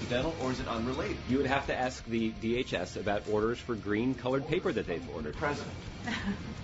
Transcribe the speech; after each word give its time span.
accidental 0.00 0.34
or 0.42 0.50
is 0.50 0.60
it 0.60 0.68
unrelated? 0.68 1.16
You 1.28 1.38
would 1.38 1.46
have 1.46 1.66
to 1.66 1.76
ask 1.76 2.04
the 2.06 2.32
DHS 2.42 2.96
about 2.96 3.28
orders 3.30 3.58
for 3.58 3.74
green 3.74 4.14
colored 4.14 4.46
paper 4.48 4.72
that 4.72 4.86
they've 4.86 5.08
ordered. 5.14 5.36
President. 5.36 5.74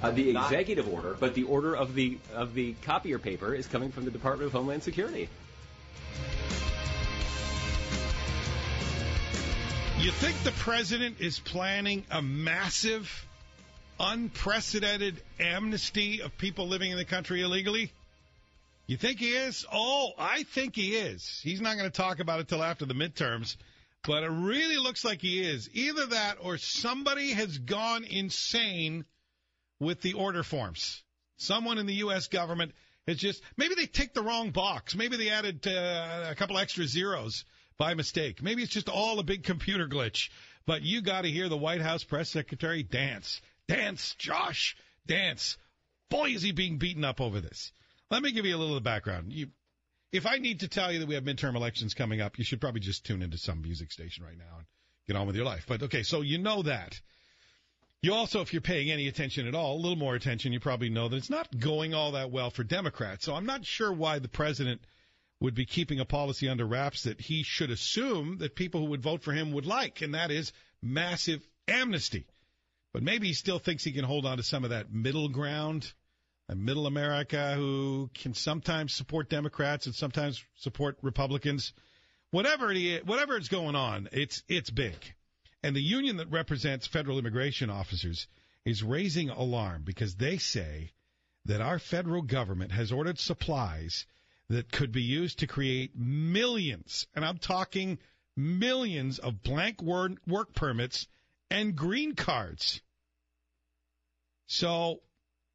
Uh, 0.03 0.11
the 0.11 0.29
executive 0.29 0.93
order, 0.93 1.17
but 1.19 1.33
the 1.35 1.45
order 1.45 1.75
of 1.75 1.95
the 1.95 2.19
of 2.35 2.53
the 2.53 2.75
copier 2.83 3.19
paper 3.19 3.55
is 3.55 3.67
coming 3.67 3.91
from 3.91 4.05
the 4.05 4.11
Department 4.11 4.47
of 4.47 4.53
Homeland 4.53 4.83
Security. 4.83 5.27
You 9.99 10.11
think 10.11 10.37
the 10.43 10.53
president 10.53 11.17
is 11.21 11.39
planning 11.39 12.05
a 12.11 12.21
massive, 12.21 13.27
unprecedented 13.99 15.23
amnesty 15.41 16.21
of 16.21 16.37
people 16.37 16.69
living 16.69 16.91
in 16.91 16.99
the 16.99 17.07
country 17.07 17.41
illegally? 17.41 17.91
You 18.87 18.97
think 18.97 19.19
he 19.19 19.31
is? 19.31 19.67
Oh, 19.73 20.13
I 20.17 20.45
think 20.45 20.77
he 20.77 20.95
is. 20.95 21.41
He's 21.43 21.61
not 21.61 21.77
going 21.77 21.91
to 21.91 21.97
talk 21.97 22.21
about 22.21 22.39
it 22.41 22.49
till 22.49 22.63
after 22.63 22.85
the 22.87 22.95
midterms, 22.95 23.57
but 24.05 24.23
it 24.23 24.31
really 24.31 24.77
looks 24.77 25.05
like 25.05 25.21
he 25.21 25.43
is. 25.43 25.69
Either 25.73 26.07
that 26.07 26.39
or 26.41 26.57
somebody 26.57 27.33
has 27.33 27.59
gone 27.59 28.05
insane 28.05 29.05
with 29.81 30.03
the 30.03 30.13
order 30.13 30.45
forms. 30.45 31.03
Someone 31.37 31.79
in 31.79 31.87
the 31.87 31.95
U.S. 31.95 32.29
government 32.29 32.73
has 33.09 33.17
just, 33.17 33.43
maybe 33.57 33.75
they 33.75 33.87
ticked 33.87 34.15
the 34.15 34.23
wrong 34.23 34.51
box. 34.51 34.95
Maybe 34.95 35.17
they 35.17 35.31
added 35.31 35.67
uh, 35.67 36.27
a 36.31 36.35
couple 36.37 36.57
extra 36.57 36.87
zeros 36.87 37.45
by 37.79 37.95
mistake. 37.95 38.41
Maybe 38.41 38.63
it's 38.63 38.73
just 38.73 38.89
all 38.89 39.19
a 39.19 39.25
big 39.25 39.43
computer 39.43 39.89
glitch. 39.89 40.31
But 40.65 40.83
you 40.83 41.03
got 41.03 41.23
to 41.23 41.31
hear 41.31 41.49
the 41.49 41.57
White 41.57 41.83
House 41.83 42.05
press 42.05 42.31
secretary 42.31 42.85
dance. 42.85 43.41
Dance, 43.67 44.15
Josh, 44.17 44.77
dance. 45.07 45.57
Boy, 46.09 46.31
is 46.31 46.43
he 46.43 46.53
being 46.53 46.79
beaten 46.79 47.05
up 47.05 47.21
over 47.21 47.41
this. 47.41 47.73
Let 48.11 48.23
me 48.23 48.33
give 48.33 48.47
you 48.47 48.57
a 48.57 48.59
little 48.59 48.77
of 48.77 48.83
the 48.83 48.89
background. 48.89 49.33
You, 49.33 49.49
if 50.13 50.27
I 50.27 50.39
need 50.39 50.61
to 50.61 50.69
tell 50.69 50.93
you 50.93 51.01
that 51.01 51.09
we 51.09 51.15
have 51.15 51.25
midterm 51.25 51.57
elections 51.57 51.95
coming 51.95 52.21
up, 52.21 52.39
you 52.39 52.45
should 52.45 52.61
probably 52.61 52.81
just 52.81 53.05
tune 53.05 53.23
into 53.23 53.39
some 53.39 53.63
music 53.63 53.91
station 53.91 54.25
right 54.25 54.39
now 54.39 54.59
and 54.59 54.67
get 55.07 55.17
on 55.17 55.27
with 55.27 55.37
your 55.37 55.45
life. 55.45 55.65
But 55.67 55.83
okay, 55.83 56.03
so 56.03 56.21
you 56.21 56.39
know 56.39 56.63
that. 56.63 57.01
You 58.03 58.15
also, 58.15 58.41
if 58.41 58.53
you're 58.53 58.63
paying 58.63 58.91
any 58.91 59.09
attention 59.09 59.49
at 59.49 59.55
all, 59.55 59.75
a 59.75 59.81
little 59.81 59.97
more 59.97 60.15
attention, 60.15 60.53
you 60.53 60.61
probably 60.61 60.91
know 60.91 61.09
that 61.09 61.17
it's 61.17 61.31
not 61.31 61.59
going 61.59 61.95
all 61.95 62.13
that 62.13 62.31
well 62.31 62.51
for 62.51 62.63
Democrats. 62.63 63.25
So 63.25 63.35
I'm 63.35 63.47
not 63.47 63.65
sure 63.65 63.93
why 63.93 64.21
the 64.21 64.29
president 64.29 64.83
would 65.41 65.55
be 65.55 65.67
keeping 65.67 65.99
a 65.99 66.05
policy 66.05 66.49
under 66.49 66.65
wraps 66.65 67.03
that 67.03 67.21
he 67.21 67.43
should 67.43 67.71
assume 67.71 68.39
that 68.39 68.55
people 68.55 68.81
who 68.81 68.87
would 68.87 69.03
vote 69.03 69.23
for 69.23 69.33
him 69.33 69.53
would 69.53 69.67
like, 69.67 70.03
and 70.03 70.15
that 70.15 70.31
is 70.31 70.53
massive 70.81 71.47
amnesty. 71.67 72.27
But 72.93 73.03
maybe 73.03 73.27
he 73.27 73.35
still 73.35 73.59
thinks 73.59 73.83
he 73.83 73.93
can 73.93 74.05
hold 74.05 74.25
on 74.25 74.37
to 74.37 74.43
some 74.43 74.65
of 74.65 74.71
that 74.71 74.93
middle 74.93 75.29
ground, 75.29 75.93
middle 76.55 76.87
America 76.87 77.55
who 77.55 78.11
can 78.15 78.35
sometimes 78.35 78.95
support 78.95 79.29
Democrats 79.29 79.87
and 79.87 79.95
sometimes 79.95 80.45
support 80.57 80.97
Republicans. 81.03 81.73
Whatever 82.31 82.71
it 82.71 82.77
is, 82.77 83.05
whatever 83.05 83.37
is 83.37 83.49
going 83.49 83.75
on, 83.75 84.09
it's 84.13 84.43
it's 84.49 84.71
big. 84.71 84.97
And 85.63 85.75
the 85.75 85.83
union 85.83 86.19
that 86.19 86.31
represents 86.31 86.87
federal 86.87 87.19
immigration 87.19 87.71
officers 87.71 88.29
is 88.65 88.83
raising 88.83 89.31
alarm 89.31 89.83
because 89.85 90.15
they 90.15 90.39
say 90.39 90.93
that 91.47 91.61
our 91.61 91.79
federal 91.79 92.23
government 92.23 92.73
has 92.73 92.93
ordered 92.93 93.19
supplies 93.19 94.07
that 94.49 94.71
could 94.71 94.93
be 94.93 95.03
used 95.03 95.41
to 95.41 95.47
create 95.47 95.97
millions, 95.97 97.07
and 97.15 97.25
I'm 97.25 97.39
talking 97.39 97.99
millions 98.37 99.19
of 99.19 99.43
blank 99.43 99.83
work 99.83 100.55
permits 100.55 101.09
and 101.51 101.75
green 101.75 102.15
cards. 102.15 102.81
So, 104.47 105.01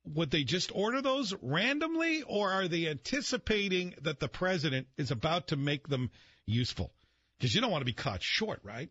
would 0.05 0.31
they 0.31 0.43
just 0.43 0.71
order 0.73 1.01
those 1.01 1.33
randomly, 1.41 2.23
or 2.23 2.51
are 2.51 2.67
they 2.67 2.87
anticipating 2.87 3.93
that 4.01 4.19
the 4.19 4.27
president 4.27 4.87
is 4.97 5.11
about 5.11 5.49
to 5.49 5.55
make 5.55 5.87
them 5.87 6.09
useful? 6.45 6.91
Because 7.37 7.53
you 7.53 7.61
don't 7.61 7.71
want 7.71 7.81
to 7.81 7.85
be 7.85 7.93
caught 7.93 8.23
short, 8.23 8.61
right? 8.63 8.89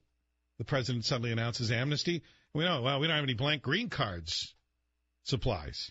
The 0.58 0.64
president 0.64 1.04
suddenly 1.04 1.32
announces 1.32 1.70
amnesty. 1.70 2.22
We 2.54 2.64
know, 2.64 2.82
well, 2.82 3.00
we 3.00 3.06
don't 3.06 3.16
have 3.16 3.24
any 3.24 3.34
blank 3.34 3.62
green 3.62 3.88
cards 3.88 4.54
supplies. 5.24 5.90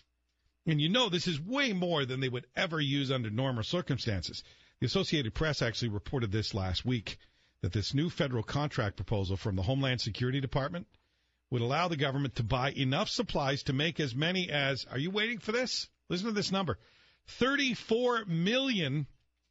And 0.66 0.80
you 0.80 0.88
know 0.88 1.08
this 1.08 1.26
is 1.26 1.40
way 1.40 1.72
more 1.72 2.04
than 2.04 2.20
they 2.20 2.28
would 2.28 2.46
ever 2.54 2.80
use 2.80 3.10
under 3.10 3.30
normal 3.30 3.62
circumstances. 3.62 4.42
The 4.80 4.86
Associated 4.86 5.34
Press 5.34 5.62
actually 5.62 5.88
reported 5.88 6.32
this 6.32 6.54
last 6.54 6.84
week 6.84 7.18
that 7.62 7.72
this 7.72 7.94
new 7.94 8.10
federal 8.10 8.42
contract 8.42 8.96
proposal 8.96 9.36
from 9.36 9.56
the 9.56 9.62
Homeland 9.62 10.00
Security 10.00 10.40
Department 10.40 10.86
would 11.50 11.62
allow 11.62 11.88
the 11.88 11.96
government 11.96 12.36
to 12.36 12.42
buy 12.42 12.70
enough 12.70 13.08
supplies 13.08 13.64
to 13.64 13.72
make 13.72 13.98
as 14.00 14.14
many 14.14 14.50
as, 14.50 14.86
are 14.90 14.98
you 14.98 15.10
waiting 15.10 15.38
for 15.38 15.52
this? 15.52 15.88
Listen 16.08 16.26
to 16.26 16.32
this 16.32 16.52
number 16.52 16.78
34 17.38 18.24
million 18.26 19.06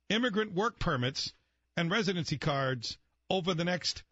immigrant 0.10 0.54
work 0.54 0.80
permits 0.80 1.34
and 1.78 1.92
residency 1.92 2.38
cards 2.38 2.98
over 3.30 3.54
the 3.54 3.66
next 3.66 4.04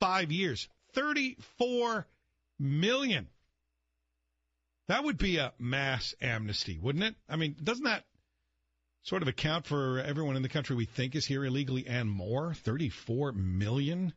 five 0.00 0.32
years. 0.32 0.68
34 0.92 2.06
million. 2.58 3.28
That 4.88 5.04
would 5.04 5.18
be 5.18 5.38
a 5.38 5.52
mass 5.58 6.14
amnesty, 6.20 6.78
wouldn't 6.78 7.04
it? 7.04 7.14
I 7.28 7.36
mean, 7.36 7.56
doesn't 7.62 7.84
that 7.84 8.04
sort 9.02 9.22
of 9.22 9.28
account 9.28 9.66
for 9.66 10.00
everyone 10.00 10.36
in 10.36 10.42
the 10.42 10.48
country 10.48 10.76
we 10.76 10.84
think 10.84 11.14
is 11.14 11.26
here 11.26 11.44
illegally 11.44 11.86
and 11.86 12.10
more? 12.10 12.54
34 12.54 13.32
million? 13.32 14.12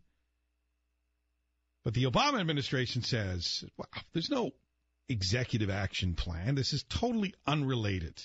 But 1.84 1.94
the 1.94 2.06
Obama 2.06 2.40
administration 2.40 3.03
says, 3.03 3.63
wow, 3.78 3.85
there's 4.13 4.29
no 4.29 4.51
executive 5.07 5.69
action 5.69 6.13
plan. 6.13 6.56
This 6.56 6.73
is 6.73 6.84
totally 6.84 7.34
unrelated. 7.47 8.22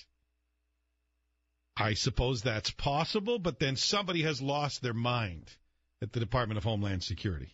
I 1.77 1.93
suppose 1.93 2.41
that's 2.41 2.71
possible, 2.71 3.39
but 3.39 3.59
then 3.59 3.75
somebody 3.75 4.23
has 4.23 4.41
lost 4.41 4.81
their 4.81 4.93
mind 4.93 5.51
at 6.01 6.13
the 6.13 6.19
Department 6.19 6.57
of 6.57 6.63
Homeland 6.63 7.03
Security. 7.03 7.53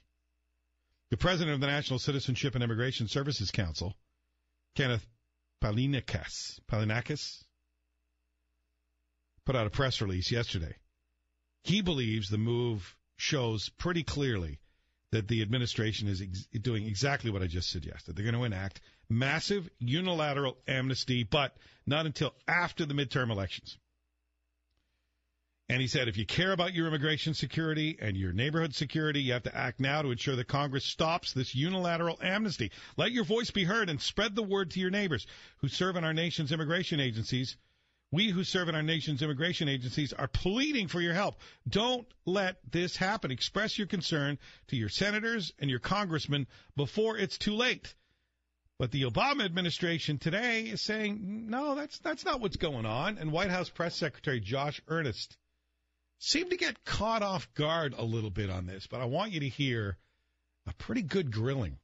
The 1.09 1.17
president 1.17 1.56
of 1.56 1.62
the 1.62 1.67
National 1.67 2.00
Citizenship 2.00 2.56
and 2.56 2.63
Immigration 2.63 3.07
Services 3.07 3.51
Council 3.51 3.95
Kenneth 4.75 5.06
Palinakis, 5.62 6.59
Palinakis 6.72 7.44
put 9.45 9.56
out 9.56 9.68
a 9.68 9.72
press 9.72 10.01
release 10.01 10.31
yesterday. 10.31 10.75
He 11.63 11.81
believes 11.81 12.29
the 12.29 12.38
move 12.38 12.95
shows 13.18 13.69
pretty 13.69 14.03
clearly 14.03 14.61
that 15.12 15.28
the 15.28 15.42
administration 15.42 16.08
is 16.08 16.22
ex- 16.22 16.48
doing 16.62 16.86
exactly 16.86 17.32
what 17.32 17.42
I 17.42 17.48
just 17.48 17.70
suggested. 17.70 18.16
They're 18.16 18.24
going 18.24 18.36
to 18.36 18.44
enact 18.44 18.82
massive 19.10 19.70
unilateral 19.80 20.58
amnesty, 20.68 21.24
but 21.24 21.56
not 21.86 22.06
until 22.06 22.34
after 22.48 22.86
the 22.86 22.94
midterm 22.94 23.30
elections. 23.30 23.78
And 25.72 25.80
he 25.80 25.88
said, 25.88 26.10
if 26.10 26.18
you 26.18 26.26
care 26.26 26.52
about 26.52 26.74
your 26.74 26.88
immigration 26.88 27.34
security 27.34 27.98
and 28.02 28.18
your 28.18 28.34
neighborhood 28.34 28.76
security, 28.76 29.22
you 29.22 29.32
have 29.32 29.44
to 29.44 29.56
act 29.56 29.80
now 29.80 30.02
to 30.02 30.12
ensure 30.12 30.36
that 30.36 30.50
Congress 30.50 30.84
stops 30.84 31.32
this 31.32 31.56
unilateral 31.56 32.20
amnesty. 32.22 32.72
Let 32.98 33.14
your 33.14 33.24
voice 33.24 33.52
be 33.52 33.64
heard 33.64 33.90
and 33.90 34.02
spread 34.02 34.36
the 34.36 34.44
word 34.44 34.72
to 34.72 34.82
your 34.82 34.90
neighbors 34.90 35.26
who 35.60 35.70
serve 35.70 35.96
in 35.96 36.04
our 36.04 36.14
nation's 36.14 36.52
immigration 36.52 37.00
agencies. 37.00 37.56
We 38.12 38.30
who 38.30 38.44
serve 38.44 38.68
in 38.68 38.76
our 38.76 38.84
nation's 38.84 39.22
immigration 39.22 39.70
agencies 39.70 40.12
are 40.12 40.28
pleading 40.28 40.90
for 40.90 41.00
your 41.00 41.14
help. 41.14 41.40
Don't 41.68 42.06
let 42.26 42.58
this 42.70 42.98
happen. 42.98 43.32
Express 43.32 43.78
your 43.78 43.88
concern 43.88 44.38
to 44.68 44.76
your 44.76 44.90
senators 44.90 45.54
and 45.60 45.70
your 45.70 45.80
congressmen 45.80 46.48
before 46.76 47.18
it's 47.18 47.38
too 47.38 47.56
late. 47.56 47.94
But 48.78 48.92
the 48.92 49.04
Obama 49.04 49.46
administration 49.46 50.18
today 50.18 50.64
is 50.64 50.82
saying, 50.82 51.50
no, 51.50 51.76
that's, 51.76 52.00
that's 52.00 52.26
not 52.26 52.42
what's 52.42 52.58
going 52.58 52.86
on. 52.86 53.18
And 53.18 53.32
White 53.32 53.52
House 53.52 53.70
Press 53.70 53.96
Secretary 53.96 54.40
Josh 54.40 54.82
Earnest 54.88 55.38
seemed 56.18 56.50
to 56.50 56.58
get 56.58 56.84
caught 56.84 57.24
off 57.24 57.54
guard 57.54 57.94
a 57.98 58.04
little 58.04 58.30
bit 58.30 58.50
on 58.50 58.66
this, 58.66 58.88
but 58.88 59.00
I 59.00 59.06
want 59.06 59.32
you 59.32 59.40
to 59.42 59.48
hear 59.48 59.98
a 60.68 60.74
pretty 60.74 61.02
good 61.02 61.32
grilling 61.32 61.78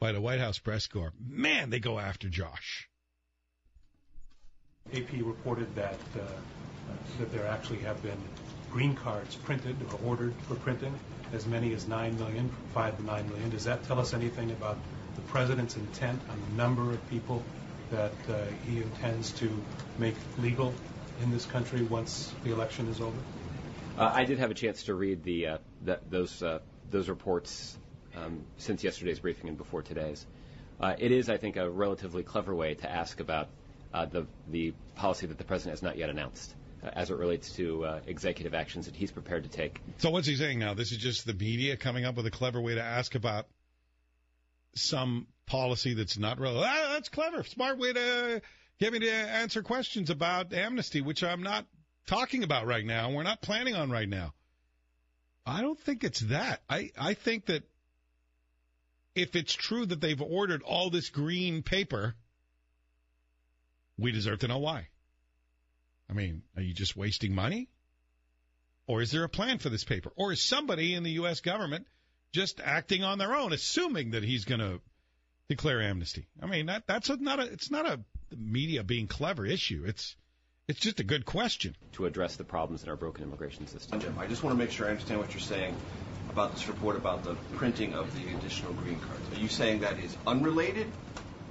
by 0.00 0.12
the 0.12 0.20
White 0.20 0.40
House 0.40 0.58
press 0.58 0.86
corps. 0.86 1.12
Man, 1.18 1.70
they 1.70 1.80
go 1.80 1.98
after 1.98 2.28
Josh. 2.28 2.88
AP 4.94 5.12
reported 5.22 5.74
that 5.74 5.98
uh, 6.14 6.20
that 7.18 7.32
there 7.32 7.46
actually 7.46 7.78
have 7.78 8.00
been 8.02 8.18
green 8.70 8.94
cards 8.94 9.36
printed 9.36 9.76
or 9.90 10.10
ordered 10.10 10.34
for 10.46 10.54
printing, 10.56 10.94
as 11.32 11.46
many 11.46 11.72
as 11.72 11.88
9 11.88 12.18
million, 12.18 12.50
5 12.74 12.96
to 12.96 13.04
9 13.04 13.28
million. 13.28 13.50
Does 13.50 13.64
that 13.64 13.82
tell 13.84 13.98
us 13.98 14.12
anything 14.12 14.50
about 14.50 14.76
the 15.14 15.22
president's 15.22 15.76
intent 15.76 16.20
on 16.30 16.40
the 16.48 16.56
number 16.62 16.90
of 16.90 17.10
people 17.10 17.42
that 17.90 18.12
uh, 18.28 18.34
he 18.66 18.78
intends 18.78 19.32
to 19.32 19.50
make 19.98 20.14
legal 20.38 20.74
in 21.22 21.30
this 21.30 21.46
country 21.46 21.82
once 21.82 22.32
the 22.44 22.52
election 22.52 22.88
is 22.88 23.00
over? 23.00 23.16
Uh, 23.98 24.10
I 24.12 24.24
did 24.24 24.38
have 24.38 24.50
a 24.50 24.54
chance 24.54 24.84
to 24.84 24.94
read 24.94 25.22
the, 25.24 25.46
uh, 25.46 25.58
the 25.82 26.00
those 26.10 26.42
uh, 26.42 26.58
those 26.90 27.08
reports 27.08 27.78
um, 28.16 28.42
since 28.58 28.84
yesterday's 28.84 29.20
briefing 29.20 29.48
and 29.48 29.58
before 29.58 29.82
today's. 29.82 30.26
Uh, 30.78 30.94
it 30.98 31.10
is, 31.10 31.30
I 31.30 31.38
think, 31.38 31.56
a 31.56 31.70
relatively 31.70 32.22
clever 32.22 32.54
way 32.54 32.74
to 32.74 32.90
ask 32.90 33.20
about 33.20 33.48
the 34.04 34.26
the 34.48 34.74
policy 34.94 35.26
that 35.26 35.38
the 35.38 35.44
president 35.44 35.72
has 35.72 35.82
not 35.82 35.96
yet 35.96 36.10
announced 36.10 36.54
uh, 36.82 36.90
as 36.92 37.10
it 37.10 37.16
relates 37.16 37.52
to 37.52 37.86
executive 38.06 38.54
actions 38.54 38.86
that 38.86 38.94
he's 38.94 39.10
prepared 39.10 39.44
to 39.44 39.48
take. 39.48 39.80
So 39.98 40.10
what's 40.10 40.26
he 40.26 40.36
saying 40.36 40.58
now? 40.58 40.74
This 40.74 40.92
is 40.92 40.98
just 40.98 41.26
the 41.26 41.34
media 41.34 41.76
coming 41.76 42.04
up 42.04 42.16
with 42.16 42.26
a 42.26 42.30
clever 42.30 42.60
way 42.60 42.74
to 42.74 42.82
ask 42.82 43.14
about 43.14 43.46
some 44.74 45.26
policy 45.46 45.94
that's 45.94 46.18
not 46.18 46.38
relevant. 46.38 46.66
Ah, 46.68 46.90
that's 46.92 47.08
clever, 47.08 47.42
smart 47.44 47.78
way 47.78 47.92
to 47.92 48.42
get 48.78 48.92
me 48.92 48.98
to 49.00 49.10
answer 49.10 49.62
questions 49.62 50.10
about 50.10 50.52
amnesty, 50.52 51.00
which 51.00 51.22
I'm 51.24 51.42
not 51.42 51.66
talking 52.06 52.42
about 52.42 52.66
right 52.66 52.84
now. 52.84 53.10
We're 53.10 53.22
not 53.22 53.40
planning 53.40 53.74
on 53.74 53.90
right 53.90 54.08
now. 54.08 54.34
I 55.46 55.60
don't 55.60 55.78
think 55.78 56.04
it's 56.04 56.20
that. 56.20 56.60
I, 56.68 56.90
I 56.98 57.14
think 57.14 57.46
that 57.46 57.62
if 59.14 59.36
it's 59.36 59.54
true 59.54 59.86
that 59.86 60.00
they've 60.00 60.20
ordered 60.20 60.62
all 60.62 60.90
this 60.90 61.08
green 61.08 61.62
paper, 61.62 62.14
we 63.98 64.12
deserve 64.12 64.40
to 64.40 64.48
know 64.48 64.58
why. 64.58 64.88
I 66.08 66.12
mean, 66.12 66.42
are 66.56 66.62
you 66.62 66.74
just 66.74 66.96
wasting 66.96 67.34
money? 67.34 67.68
Or 68.86 69.02
is 69.02 69.10
there 69.10 69.24
a 69.24 69.28
plan 69.28 69.58
for 69.58 69.68
this 69.68 69.84
paper? 69.84 70.12
Or 70.16 70.32
is 70.32 70.42
somebody 70.42 70.94
in 70.94 71.02
the 71.02 71.12
U.S. 71.12 71.40
government 71.40 71.86
just 72.32 72.60
acting 72.60 73.02
on 73.02 73.18
their 73.18 73.34
own, 73.34 73.52
assuming 73.52 74.12
that 74.12 74.22
he's 74.22 74.44
going 74.44 74.60
to 74.60 74.80
declare 75.48 75.82
amnesty? 75.82 76.28
I 76.40 76.46
mean, 76.46 76.66
that 76.66 76.86
that's 76.86 77.10
a, 77.10 77.16
not 77.16 77.40
a 77.40 77.44
it's 77.44 77.70
not 77.70 77.86
a 77.86 78.00
media 78.36 78.84
being 78.84 79.08
clever 79.08 79.44
issue. 79.44 79.84
It's 79.86 80.14
it's 80.68 80.80
just 80.80 81.00
a 81.00 81.04
good 81.04 81.24
question. 81.24 81.76
to 81.92 82.06
address 82.06 82.36
the 82.36 82.44
problems 82.44 82.82
in 82.82 82.88
our 82.88 82.96
broken 82.96 83.24
immigration 83.24 83.66
system. 83.66 84.00
Jim, 84.00 84.16
I 84.18 84.26
just 84.26 84.42
want 84.42 84.56
to 84.56 84.58
make 84.58 84.70
sure 84.72 84.86
I 84.86 84.90
understand 84.90 85.20
what 85.20 85.32
you're 85.32 85.40
saying 85.40 85.74
about 86.30 86.52
this 86.54 86.68
report 86.68 86.96
about 86.96 87.24
the 87.24 87.34
printing 87.54 87.94
of 87.94 88.12
the 88.14 88.34
additional 88.36 88.72
green 88.74 88.98
cards. 89.00 89.22
Are 89.32 89.40
you 89.40 89.48
saying 89.48 89.80
that 89.80 89.98
is 89.98 90.16
unrelated 90.26 90.88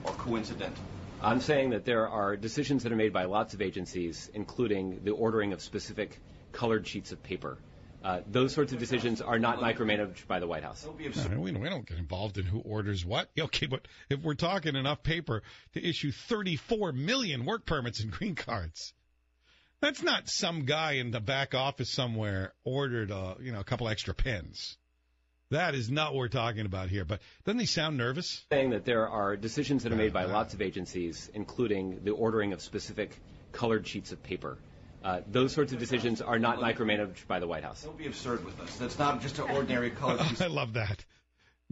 or 0.04 0.12
coincidental? 0.14 0.84
I'm 1.26 1.42
saying 1.42 1.72
that 1.72 1.86
there 1.86 2.08
are 2.08 2.38
decisions 2.38 2.84
that 2.84 2.92
are 2.92 2.96
made 2.96 3.12
by 3.12 3.26
lots 3.26 3.56
of 3.56 3.62
agencies, 3.62 4.30
including 4.34 5.04
the 5.04 5.12
ordering 5.12 5.54
of 5.54 5.62
specific 5.62 6.20
colored 6.52 6.88
sheets 6.88 7.12
of 7.12 7.24
paper. 7.24 7.58
Uh, 8.04 8.22
those 8.28 8.54
sorts 8.54 8.72
of 8.72 8.78
decisions 8.78 9.20
are 9.22 9.40
not 9.40 9.58
micromanaged 9.60 10.28
by 10.28 10.40
the 10.40 10.46
White 10.46 10.62
House. 10.62 10.84
Don't 10.84 10.94
I 11.18 11.28
mean, 11.30 11.42
we, 11.42 11.52
don't- 11.52 11.62
we 11.62 11.70
don't 11.70 11.88
get 11.88 11.98
involved 11.98 12.38
in 12.38 12.46
who 12.46 12.60
orders 12.60 13.04
what. 13.04 13.30
Okay, 13.40 13.66
but 13.66 13.88
if 14.12 14.20
we're 14.22 14.36
talking 14.36 14.76
enough 14.76 15.02
paper 15.02 15.42
to 15.74 15.84
issue 15.84 16.12
34 16.12 16.92
million 16.92 17.46
work 17.46 17.66
permits 17.66 18.02
and 18.02 18.12
green 18.12 18.36
cards, 18.36 18.94
that's 19.82 20.04
not 20.04 20.30
some 20.30 20.66
guy 20.66 20.94
in 20.94 21.10
the 21.10 21.20
back 21.20 21.56
office 21.56 21.90
somewhere 21.90 22.54
ordered 22.64 23.10
a 23.10 23.38
you 23.42 23.52
know 23.52 23.60
a 23.60 23.64
couple 23.64 23.90
extra 23.90 24.14
pens. 24.14 24.78
That 25.52 25.76
is 25.76 25.92
not 25.92 26.14
what 26.14 26.20
we're 26.20 26.28
talking 26.28 26.66
about 26.66 26.90
here. 26.90 27.06
But 27.06 27.22
doesn't 27.46 27.60
he 27.60 27.66
sound 27.68 27.98
nervous? 27.98 28.44
saying 28.52 28.72
that 28.72 28.86
there 28.86 29.08
are 29.08 29.36
decisions 29.36 29.84
that 29.84 29.92
are 29.92 29.96
made 29.96 30.14
by 30.14 30.26
lots 30.26 30.54
of 30.54 30.62
agencies, 30.62 31.30
including 31.34 32.04
the 32.04 32.12
ordering 32.12 32.54
of 32.54 32.62
specific 32.62 33.16
colored 33.52 33.88
sheets 33.88 34.12
of 34.12 34.22
paper. 34.24 34.58
Uh, 35.04 35.22
those 35.28 35.54
sorts 35.54 35.72
of 35.72 35.78
decisions 35.78 36.20
are 36.20 36.40
not 36.40 36.58
micromanaged 36.58 37.28
by 37.28 37.40
the 37.40 37.46
White 37.46 37.64
House. 37.64 37.84
Don't 37.84 37.98
be 37.98 38.08
absurd 38.08 38.44
with 38.44 38.60
us. 38.60 38.76
That's 38.78 38.98
not 38.98 39.22
just 39.22 39.38
an 39.38 39.52
ordinary 39.52 39.92
colored 39.92 40.20
piece 40.22 40.42
I 40.42 40.48
love 40.48 40.74
that. 40.74 41.06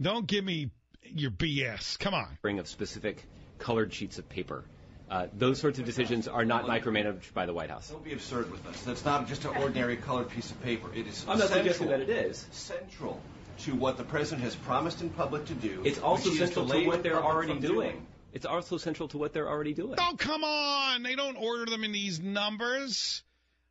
Don't 0.00 0.26
give 0.26 0.44
me 0.44 0.70
your 1.02 1.32
BS. 1.32 1.98
Come 1.98 2.14
on. 2.14 2.38
Ordering 2.44 2.60
of 2.60 2.68
specific 2.68 3.26
colored 3.58 3.92
sheets 3.92 4.18
of 4.18 4.28
paper. 4.28 4.64
Uh, 5.10 5.26
those 5.36 5.60
sorts 5.60 5.80
of 5.80 5.84
decisions 5.84 6.28
are 6.28 6.44
not 6.44 6.64
micromanaged 6.66 7.34
by 7.34 7.44
the 7.44 7.52
White 7.52 7.70
House. 7.70 7.90
Don't 7.90 8.04
be 8.04 8.12
absurd 8.12 8.50
with 8.52 8.64
us. 8.68 8.80
That's 8.82 9.04
not 9.04 9.26
just 9.26 9.44
an 9.44 9.56
ordinary 9.56 9.96
colored 9.96 10.30
piece 10.30 10.50
of 10.52 10.62
paper. 10.62 10.88
It 10.94 11.08
is 11.08 11.24
I'm 11.28 11.38
not 11.38 11.48
central, 11.48 11.58
suggesting 11.64 11.88
that 11.88 12.00
it 12.00 12.08
is. 12.08 12.46
central 12.52 13.20
to 13.60 13.74
what 13.74 13.96
the 13.96 14.04
president 14.04 14.42
has 14.42 14.54
promised 14.54 15.00
in 15.00 15.10
public 15.10 15.46
to 15.46 15.54
do. 15.54 15.82
It's 15.84 15.98
also 15.98 16.30
which 16.30 16.38
he 16.38 16.42
is 16.42 16.48
central 16.48 16.66
to 16.66 16.72
delayed 16.72 16.86
what 16.86 17.02
they're 17.02 17.22
already 17.22 17.52
from 17.52 17.60
doing. 17.60 18.06
It's 18.32 18.46
also 18.46 18.78
central 18.78 19.08
to 19.10 19.18
what 19.18 19.32
they're 19.32 19.48
already 19.48 19.74
doing. 19.74 19.94
Oh, 19.98 20.14
come 20.18 20.42
on. 20.42 21.02
They 21.04 21.14
don't 21.14 21.36
order 21.36 21.66
them 21.66 21.84
in 21.84 21.92
these 21.92 22.18
numbers. 22.20 23.22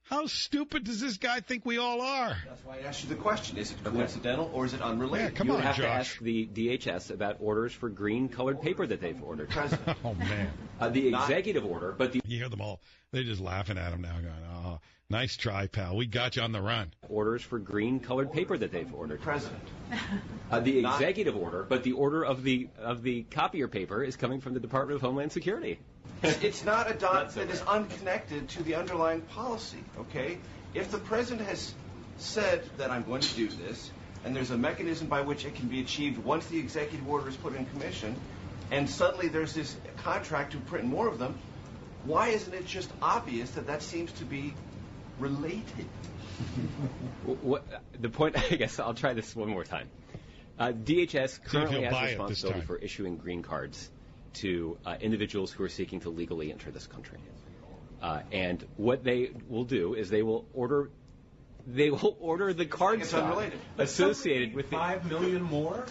How 0.06 0.28
stupid 0.28 0.84
does 0.84 1.00
this 1.00 1.18
guy 1.18 1.40
think 1.40 1.66
we 1.66 1.78
all 1.78 2.02
are? 2.02 2.36
That's 2.46 2.64
why 2.66 2.78
I 2.78 2.82
asked 2.82 3.04
you 3.04 3.10
the 3.10 3.16
question: 3.16 3.58
Is 3.58 3.72
it 3.72 3.84
coincidental 3.84 4.52
or 4.54 4.66
is 4.66 4.74
it 4.74 4.82
unrelated? 4.82 5.32
Yeah, 5.32 5.38
come 5.38 5.48
you 5.48 5.54
would 5.54 5.62
on, 5.62 5.66
have 5.68 5.78
to 5.78 5.88
ask 5.88 6.20
the 6.20 6.46
DHS 6.48 7.10
about 7.10 7.38
orders 7.40 7.72
for 7.72 7.88
green 7.90 8.28
colored 8.28 8.62
paper 8.62 8.86
that 8.86 9.00
they've 9.00 9.22
ordered. 9.24 9.50
Oh, 10.06 10.14
man. 10.16 10.50
Uh, 10.80 10.90
the 10.90 11.08
executive 11.08 11.66
order, 11.66 11.94
but 11.98 12.12
the 12.12 12.20
You 12.26 12.38
hear 12.38 12.50
them 12.50 12.60
all. 12.62 12.82
They're 13.12 13.24
just 13.24 13.40
laughing 13.42 13.78
at 13.78 13.94
him 13.94 14.02
now, 14.02 14.14
going, 14.14 14.34
oh, 14.54 14.80
nice 15.10 15.38
try, 15.38 15.68
pal. 15.68 15.96
We 15.96 16.06
got 16.06 16.36
you 16.36 16.42
on 16.42 16.52
the 16.52 16.62
run. 16.62 16.92
orders 17.08 17.42
for 17.42 17.60
green 17.60 18.00
colored 18.00 18.34
paper 18.34 18.58
that 18.58 18.72
they've 18.72 18.94
ordered. 18.94 19.22
president. 19.22 19.62
Uh, 20.52 20.60
the 20.60 20.80
executive 20.80 21.38
order, 21.38 21.64
but 21.64 21.84
the 21.84 21.94
order 21.94 22.24
of 22.26 22.44
the 22.44 22.68
of 22.78 23.04
the 23.04 23.24
copier 23.24 23.68
paper 23.68 24.04
is 24.04 24.16
coming 24.18 24.42
from 24.42 24.54
the 24.54 24.60
Department 24.60 24.96
of 24.96 25.02
Homeland 25.02 25.32
Security. 25.32 25.80
It's 26.24 26.64
not 26.64 26.90
a 26.90 26.94
dot 26.94 27.14
Not 27.14 27.32
so 27.34 27.40
that 27.42 27.50
is 27.50 27.62
unconnected 27.62 28.48
to 28.50 28.64
the 28.64 28.76
underlying 28.76 29.22
policy, 29.22 29.84
okay? 30.00 30.38
If 30.74 30.90
the 30.90 30.98
president 30.98 31.48
has 31.48 31.74
said 32.18 32.64
that 32.78 32.92
I'm 32.92 33.04
going 33.04 33.22
to 33.22 33.36
do 33.36 33.50
this, 33.50 33.92
and 34.24 34.34
there's 34.34 34.52
a 34.52 34.58
mechanism 34.58 35.08
by 35.08 35.22
which 35.22 35.46
it 35.46 35.56
can 35.56 35.68
be 35.68 35.82
achieved 35.82 36.24
once 36.24 36.46
the 36.48 36.58
executive 36.58 37.08
order 37.10 37.28
is 37.28 37.36
put 37.36 37.56
in 37.56 37.66
commission, 37.66 38.16
and 38.72 38.90
suddenly 38.90 39.28
there's 39.28 39.54
this 39.54 39.76
contract 39.98 40.54
to 40.54 40.60
print 40.60 40.86
more 40.86 41.10
of 41.10 41.20
them, 41.20 41.38
why 42.06 42.30
isn't 42.30 42.54
it 42.54 42.66
just 42.66 42.90
obvious 43.02 43.52
that 43.52 43.68
that 43.68 43.82
seems 43.82 44.12
to 44.14 44.26
be 44.26 44.54
related? 45.20 45.64
What 47.42 47.64
the 48.00 48.10
point? 48.10 48.36
I 48.52 48.56
guess 48.56 48.80
I'll 48.80 48.96
try 48.96 49.14
this 49.14 49.36
one 49.36 49.48
more 49.48 49.64
time. 49.64 49.88
Uh, 50.60 50.72
DHS 50.72 51.42
currently 51.44 51.82
he'll 51.82 51.86
has 51.86 51.94
buy 51.94 52.00
it 52.00 52.28
this 52.28 52.44
responsibility 52.44 52.66
for 52.66 52.78
issuing 52.78 53.18
green 53.18 53.44
cards 53.44 53.90
to 54.36 54.78
uh, 54.86 54.96
individuals 55.00 55.52
who 55.52 55.64
are 55.64 55.70
seeking 55.70 56.00
to 56.02 56.10
legally 56.10 56.52
enter 56.52 56.72
this 56.72 56.88
country. 56.88 57.20
Uh, 58.02 58.22
and 58.32 58.66
what 58.76 59.04
they 59.04 59.32
will 59.48 59.64
do 59.64 59.94
is 59.94 60.10
they 60.10 60.24
will 60.24 60.46
order 60.54 60.90
they 61.66 61.90
will 61.90 62.18
order 62.22 62.54
the 62.54 62.66
card 62.66 63.06
stock 63.06 63.42
associated 63.78 64.54
with 64.54 64.70
the, 64.70 64.76
Five 64.76 65.10
million 65.10 65.42
more? 65.42 65.86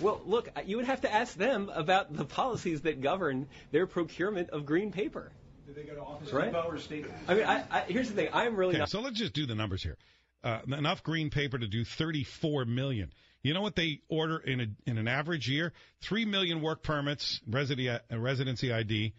Well, 0.00 0.20
look, 0.26 0.48
uh, 0.56 0.62
you 0.66 0.78
would 0.78 0.86
have 0.86 1.02
to 1.02 1.12
ask 1.12 1.34
them 1.36 1.70
about 1.72 2.12
the 2.12 2.24
policies 2.24 2.80
that 2.82 3.00
govern 3.00 3.46
their 3.70 3.86
procurement 3.86 4.50
of 4.50 4.66
green 4.66 4.90
paper. 4.90 5.30
Did 5.66 5.76
they 5.76 5.82
go 5.84 5.94
to 5.94 6.00
Office 6.02 6.32
Right. 6.32 6.52
Or 6.52 6.76
State? 6.78 7.06
I 7.28 7.34
mean, 7.34 7.44
I, 7.44 7.64
I, 7.70 7.80
here's 7.82 8.08
the 8.08 8.14
thing: 8.14 8.28
I'm 8.32 8.56
really 8.56 8.70
Okay, 8.72 8.78
not. 8.80 8.90
so 8.90 9.00
let's 9.00 9.16
just 9.18 9.32
do 9.32 9.46
the 9.46 9.54
numbers 9.54 9.82
here. 9.82 9.96
Uh, 10.42 10.58
enough 10.66 11.04
green 11.04 11.30
paper 11.30 11.56
to 11.56 11.68
do 11.68 11.84
34 11.84 12.64
million. 12.64 13.12
You 13.42 13.54
know 13.54 13.60
what 13.60 13.74
they 13.74 14.00
order 14.08 14.38
in 14.38 14.60
a, 14.60 14.66
in 14.86 14.98
an 14.98 15.08
average 15.08 15.48
year? 15.48 15.72
Three 16.00 16.24
million 16.24 16.60
work 16.60 16.82
permits, 16.82 17.40
residency, 17.46 17.90
uh, 17.90 17.98
residency 18.18 18.72
ID, 18.72 19.14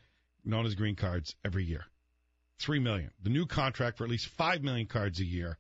known 0.46 0.66
as 0.66 0.76
green 0.76 0.96
cards, 0.96 1.36
every 1.44 1.66
year. 1.66 1.86
Three 2.60 2.80
million. 2.80 3.12
The 3.22 3.30
new 3.30 3.46
contract 3.46 3.98
for 3.98 4.06
at 4.06 4.10
least 4.10 4.28
five 4.28 4.64
million 4.64 4.88
cards 4.88 5.20
a 5.20 5.26
year 5.26 5.58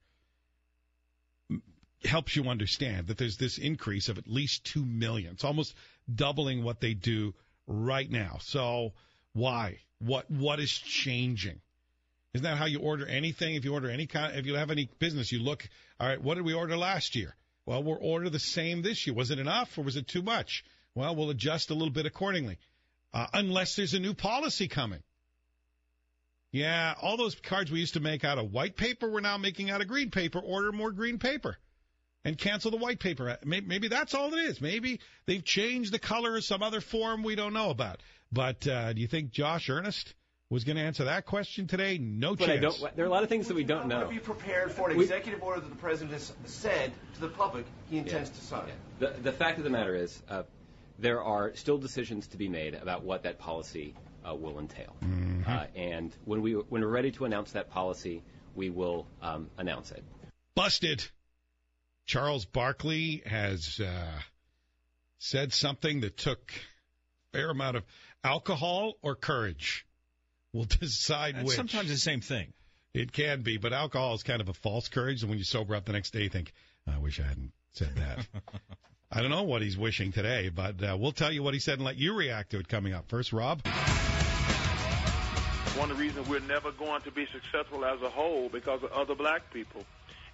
helps 2.05 2.35
you 2.35 2.45
understand 2.45 3.07
that 3.07 3.17
there's 3.17 3.37
this 3.37 3.57
increase 3.57 4.09
of 4.09 4.17
at 4.17 4.27
least 4.27 4.65
two 4.65 4.85
million. 4.85 5.33
It's 5.33 5.43
almost 5.43 5.75
doubling 6.13 6.63
what 6.63 6.79
they 6.79 6.93
do 6.93 7.33
right 7.67 8.09
now. 8.09 8.37
So 8.41 8.93
why? 9.33 9.79
What 9.99 10.29
what 10.31 10.59
is 10.59 10.71
changing? 10.71 11.59
Isn't 12.33 12.43
that 12.43 12.57
how 12.57 12.65
you 12.65 12.79
order 12.79 13.05
anything? 13.05 13.55
If 13.55 13.65
you 13.65 13.73
order 13.73 13.89
any 13.89 14.07
kind, 14.07 14.35
if 14.37 14.45
you 14.45 14.55
have 14.55 14.71
any 14.71 14.89
business, 14.99 15.31
you 15.31 15.41
look. 15.41 15.67
All 15.99 16.07
right, 16.07 16.21
what 16.21 16.35
did 16.35 16.45
we 16.45 16.53
order 16.53 16.75
last 16.77 17.15
year? 17.15 17.35
Well, 17.65 17.83
we'll 17.83 17.97
order 18.01 18.29
the 18.29 18.39
same 18.39 18.81
this 18.81 19.07
year. 19.07 19.15
Was 19.15 19.31
it 19.31 19.39
enough 19.39 19.77
or 19.77 19.83
was 19.83 19.95
it 19.95 20.07
too 20.07 20.21
much? 20.21 20.63
Well, 20.95 21.15
we'll 21.15 21.29
adjust 21.29 21.69
a 21.69 21.73
little 21.73 21.93
bit 21.93 22.05
accordingly, 22.05 22.57
uh, 23.13 23.27
unless 23.33 23.75
there's 23.75 23.93
a 23.93 23.99
new 23.99 24.13
policy 24.13 24.67
coming. 24.67 25.01
Yeah, 26.51 26.93
all 27.01 27.17
those 27.17 27.35
cards 27.35 27.71
we 27.71 27.79
used 27.79 27.95
to 27.95 27.99
make 27.99 28.23
out 28.23 28.37
of 28.37 28.51
white 28.51 28.75
paper, 28.75 29.09
we're 29.09 29.21
now 29.21 29.37
making 29.37 29.71
out 29.71 29.81
of 29.81 29.87
green 29.87 30.11
paper. 30.11 30.39
Order 30.39 30.71
more 30.71 30.91
green 30.91 31.17
paper 31.17 31.57
and 32.23 32.37
cancel 32.37 32.69
the 32.69 32.77
white 32.77 32.99
paper. 32.99 33.37
Maybe, 33.43 33.65
maybe 33.65 33.87
that's 33.87 34.13
all 34.13 34.33
it 34.33 34.37
is. 34.37 34.61
Maybe 34.61 34.99
they've 35.25 35.43
changed 35.43 35.91
the 35.91 35.99
color 35.99 36.37
of 36.37 36.43
some 36.43 36.61
other 36.61 36.79
form 36.79 37.23
we 37.23 37.35
don't 37.35 37.53
know 37.53 37.71
about. 37.71 38.01
But 38.31 38.67
uh, 38.67 38.93
do 38.93 39.01
you 39.01 39.07
think 39.07 39.31
Josh 39.31 39.69
Earnest 39.69 40.13
was 40.53 40.63
going 40.63 40.77
to 40.77 40.81
answer 40.83 41.05
that 41.05 41.25
question 41.25 41.67
today? 41.67 41.97
No 41.97 42.35
But 42.35 42.49
I 42.49 42.57
chance. 42.59 42.79
don't. 42.79 42.95
There 42.95 43.03
are 43.05 43.07
a 43.07 43.11
lot 43.11 43.23
of 43.23 43.29
things 43.29 43.47
that 43.47 43.55
we 43.55 43.63
don't 43.63 43.87
know. 43.87 44.01
to 44.03 44.07
be 44.09 44.19
prepared 44.19 44.71
for 44.71 44.89
an 44.89 44.97
We- 44.97 45.03
executive 45.03 45.41
order 45.41 45.59
that 45.61 45.69
the 45.69 45.75
president 45.75 46.13
has 46.13 46.31
said 46.45 46.93
to 47.15 47.21
the 47.21 47.27
public 47.29 47.65
he 47.89 47.97
intends 47.97 48.29
to 48.29 48.41
sign. 48.41 48.71
The, 48.99 49.09
the 49.21 49.31
fact 49.31 49.57
of 49.57 49.63
the 49.63 49.69
matter 49.69 49.95
is, 49.95 50.21
uh, 50.29 50.43
there 50.99 51.21
are 51.23 51.55
still 51.55 51.77
decisions 51.77 52.27
to 52.27 52.37
be 52.37 52.47
made 52.47 52.75
about 52.75 53.03
what 53.03 53.23
that 53.23 53.39
policy 53.39 53.95
uh, 54.27 54.35
will 54.35 54.59
entail. 54.59 54.95
Uh, 55.45 55.65
and 55.75 56.15
when 56.25 56.41
we 56.41 56.53
when 56.53 56.81
we're 56.81 56.87
ready 56.87 57.11
to 57.11 57.25
announce 57.25 57.51
that 57.53 57.69
policy, 57.69 58.23
we 58.55 58.69
will 58.69 59.05
um, 59.21 59.49
announce 59.57 59.91
it. 59.91 60.03
Busted. 60.55 61.03
Charles 62.05 62.45
Barkley 62.45 63.23
has 63.25 63.79
uh, 63.79 64.19
said 65.17 65.51
something 65.53 66.01
that 66.01 66.15
took 66.17 66.51
a 67.33 67.37
fair 67.37 67.49
amount 67.49 67.77
of 67.77 67.83
alcohol 68.23 68.93
or 69.01 69.15
courage. 69.15 69.85
We'll 70.53 70.65
decide 70.79 71.35
And 71.35 71.45
which. 71.45 71.55
sometimes 71.55 71.89
the 71.89 71.97
same 71.97 72.21
thing. 72.21 72.53
It 72.93 73.11
can 73.11 73.41
be, 73.41 73.57
but 73.57 73.73
alcohol 73.73 74.13
is 74.13 74.21
kind 74.21 74.39
of 74.39 74.49
a 74.49 74.53
false 74.53 74.87
courage. 74.87 75.21
And 75.23 75.29
when 75.29 75.39
you 75.39 75.43
sober 75.43 75.75
up 75.75 75.85
the 75.85 75.93
next 75.93 76.11
day, 76.11 76.23
you 76.23 76.29
think, 76.29 76.53
I 76.87 76.99
wish 76.99 77.19
I 77.19 77.23
hadn't 77.23 77.51
said 77.71 77.95
that. 77.95 78.27
I 79.11 79.21
don't 79.21 79.31
know 79.31 79.43
what 79.43 79.61
he's 79.63 79.77
wishing 79.77 80.11
today, 80.11 80.49
but 80.49 80.83
uh, 80.83 80.95
we'll 80.99 81.11
tell 81.11 81.31
you 81.31 81.41
what 81.43 81.53
he 81.53 81.59
said 81.59 81.75
and 81.75 81.83
let 81.85 81.97
you 81.97 82.15
react 82.15 82.51
to 82.51 82.59
it 82.59 82.67
coming 82.67 82.93
up. 82.93 83.09
First, 83.09 83.33
Rob. 83.33 83.61
one 85.75 85.89
of 85.91 85.97
the 85.97 86.03
reasons 86.03 86.27
we're 86.27 86.39
never 86.41 86.71
going 86.71 87.01
to 87.01 87.11
be 87.11 87.27
successful 87.31 87.83
as 87.85 88.01
a 88.01 88.09
whole 88.09 88.49
because 88.49 88.83
of 88.83 88.91
other 88.91 89.15
black 89.15 89.51
people. 89.51 89.83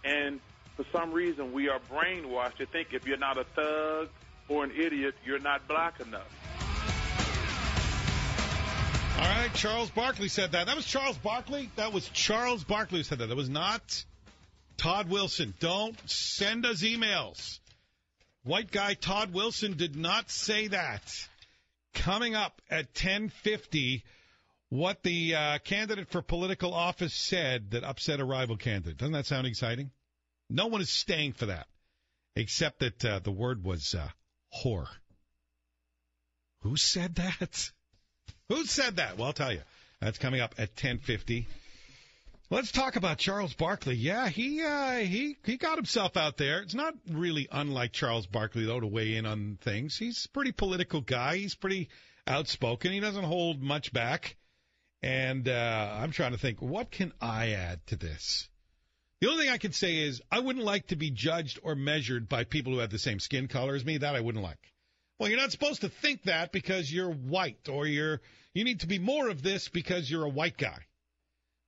And 0.04 0.40
for 0.76 0.86
some 0.94 1.12
reason, 1.12 1.54
we 1.54 1.70
are 1.70 1.80
brainwashed 1.92 2.58
to 2.58 2.66
think 2.66 2.90
if 2.94 3.06
you're 3.08 3.18
not 3.18 3.38
a 3.38 3.44
thug 3.56 4.10
or 4.48 4.64
an 4.66 4.72
idiot, 4.72 5.16
you're 5.26 5.40
not 5.40 5.68
black 5.68 6.00
enough. 6.02 6.28
Right, 9.50 9.58
Charles 9.58 9.90
Barkley 9.90 10.30
said 10.30 10.52
that. 10.52 10.68
That 10.68 10.76
was 10.76 10.86
Charles 10.86 11.18
Barkley. 11.18 11.70
That 11.76 11.92
was 11.92 12.08
Charles 12.10 12.64
Barkley 12.64 13.00
who 13.00 13.04
said 13.04 13.20
that. 13.20 13.30
That 13.30 13.36
was 13.36 13.50
not 13.50 14.06
Todd 14.78 15.10
Wilson, 15.10 15.54
don't 15.60 15.98
send 16.10 16.66
us 16.66 16.84
emails. 16.84 17.60
White 18.44 18.72
guy 18.72 18.94
Todd 18.94 19.34
Wilson 19.34 19.76
did 19.76 19.96
not 19.96 20.30
say 20.30 20.68
that. 20.68 21.04
Coming 21.94 22.36
up 22.36 22.62
at 22.70 22.86
1050, 22.88 24.04
what 24.70 25.04
the 25.04 25.36
uh, 25.36 25.58
candidate 25.60 26.10
for 26.10 26.22
political 26.22 26.74
office 26.74 27.14
said 27.14 27.72
that 27.72 27.84
upset 27.84 28.20
a 28.20 28.26
rival 28.26 28.56
candidate. 28.56 28.98
Doesn't 28.98 29.14
that 29.14 29.26
sound 29.26 29.48
exciting? 29.48 29.92
No 30.50 30.68
one 30.68 30.82
is 30.82 30.90
staying 30.90 31.34
for 31.34 31.48
that, 31.48 31.68
except 32.36 32.80
that 32.80 33.04
uh, 33.04 33.20
the 33.20 33.32
word 33.32 33.64
was 33.64 33.96
uh, 33.96 34.08
whore. 34.64 34.88
Who 36.62 36.78
said 36.78 37.16
that? 37.16 37.72
Who 38.50 38.66
said 38.66 38.98
that? 38.98 39.18
Well, 39.18 39.28
I'll 39.28 39.34
tell 39.34 39.54
you. 39.54 39.62
That's 40.02 40.18
coming 40.18 40.42
up 40.42 40.56
at 40.58 40.70
1050. 40.70 41.48
Let's 42.52 42.72
talk 42.72 42.96
about 42.96 43.20
Charles 43.20 43.54
Barkley. 43.54 43.96
Yeah, 43.96 44.28
he 44.28 44.64
uh, 44.64 44.98
he 44.98 45.38
he 45.46 45.58
got 45.58 45.78
himself 45.78 46.18
out 46.18 46.38
there. 46.38 46.62
It's 46.62 46.74
not 46.74 46.96
really 47.08 47.48
unlike 47.52 47.92
Charles 47.92 48.26
Barkley 48.26 48.66
though 48.66 48.80
to 48.80 48.88
weigh 48.88 49.18
in 49.18 49.28
on 49.28 49.60
things. 49.62 49.98
He's 49.98 50.26
a 50.26 50.30
pretty 50.30 50.52
political 50.52 51.02
guy. 51.02 51.38
He's 51.38 51.54
pretty 51.54 51.90
outspoken. 52.26 52.92
He 52.92 53.02
doesn't 53.02 53.24
hold 53.24 53.62
much 53.62 53.94
back. 53.94 54.36
And 55.04 55.48
uh, 55.48 55.98
I'm 56.02 56.12
trying 56.12 56.32
to 56.32 56.40
think, 56.40 56.60
what 56.60 56.90
can 56.90 57.14
I 57.22 57.52
add 57.52 57.86
to 57.88 57.96
this? 57.96 58.50
The 59.22 59.30
only 59.30 59.46
thing 59.46 59.54
I 59.54 59.58
can 59.60 59.72
say 59.72 59.98
is 59.98 60.22
I 60.32 60.40
wouldn't 60.40 60.66
like 60.66 60.88
to 60.88 60.96
be 60.96 61.12
judged 61.12 61.60
or 61.62 61.76
measured 61.76 62.28
by 62.28 62.46
people 62.46 62.74
who 62.74 62.80
have 62.80 62.90
the 62.90 62.98
same 62.98 63.20
skin 63.20 63.48
color 63.48 63.76
as 63.76 63.86
me. 63.86 64.00
That 64.00 64.16
I 64.16 64.22
wouldn't 64.22 64.44
like. 64.44 64.74
Well, 65.20 65.30
you're 65.30 65.40
not 65.40 65.52
supposed 65.52 65.82
to 65.82 65.90
think 65.90 66.24
that 66.24 66.52
because 66.52 66.92
you're 66.92 67.12
white, 67.12 67.68
or 67.70 67.86
you're 67.86 68.22
you 68.54 68.64
need 68.64 68.80
to 68.80 68.88
be 68.88 69.00
more 69.00 69.30
of 69.30 69.44
this 69.44 69.68
because 69.68 70.10
you're 70.10 70.26
a 70.26 70.30
white 70.30 70.58
guy 70.58 70.80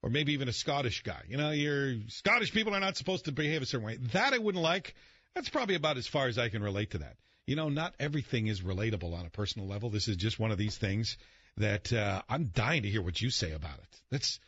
or 0.04 0.10
maybe 0.10 0.34
even 0.34 0.48
a 0.48 0.54
Scottish 0.54 1.04
guy. 1.04 1.22
You 1.28 1.38
know, 1.38 1.52
your 1.52 1.96
Scottish 2.08 2.52
people 2.52 2.74
are 2.74 2.80
not 2.80 2.98
supposed 2.98 3.26
to 3.26 3.32
behave 3.32 3.62
a 3.62 3.66
certain 3.66 3.86
way. 3.86 3.98
That 4.14 4.34
I 4.34 4.38
wouldn't 4.38 4.64
like. 4.64 4.96
That's 5.36 5.50
probably 5.50 5.76
about 5.76 5.98
as 5.98 6.08
far 6.08 6.28
as 6.28 6.38
I 6.38 6.50
can 6.50 6.64
relate 6.64 6.92
to 6.92 7.00
that. 7.00 7.18
You 7.46 7.56
know, 7.56 7.70
not 7.70 7.94
everything 8.00 8.48
is 8.48 8.62
relatable 8.62 9.14
on 9.14 9.26
a 9.26 9.30
personal 9.30 9.68
level. 9.68 9.90
This 9.90 10.08
is 10.08 10.18
just 10.18 10.40
one 10.40 10.52
of 10.52 10.58
these 10.58 10.78
things 10.78 11.18
that 11.58 11.92
uh, 11.94 12.22
I'm 12.30 12.46
dying 12.46 12.84
to 12.84 12.90
hear 12.90 13.02
what 13.02 13.22
you 13.22 13.30
say 13.30 13.52
about 13.52 13.78
it. 13.78 14.02
That's 14.10 14.40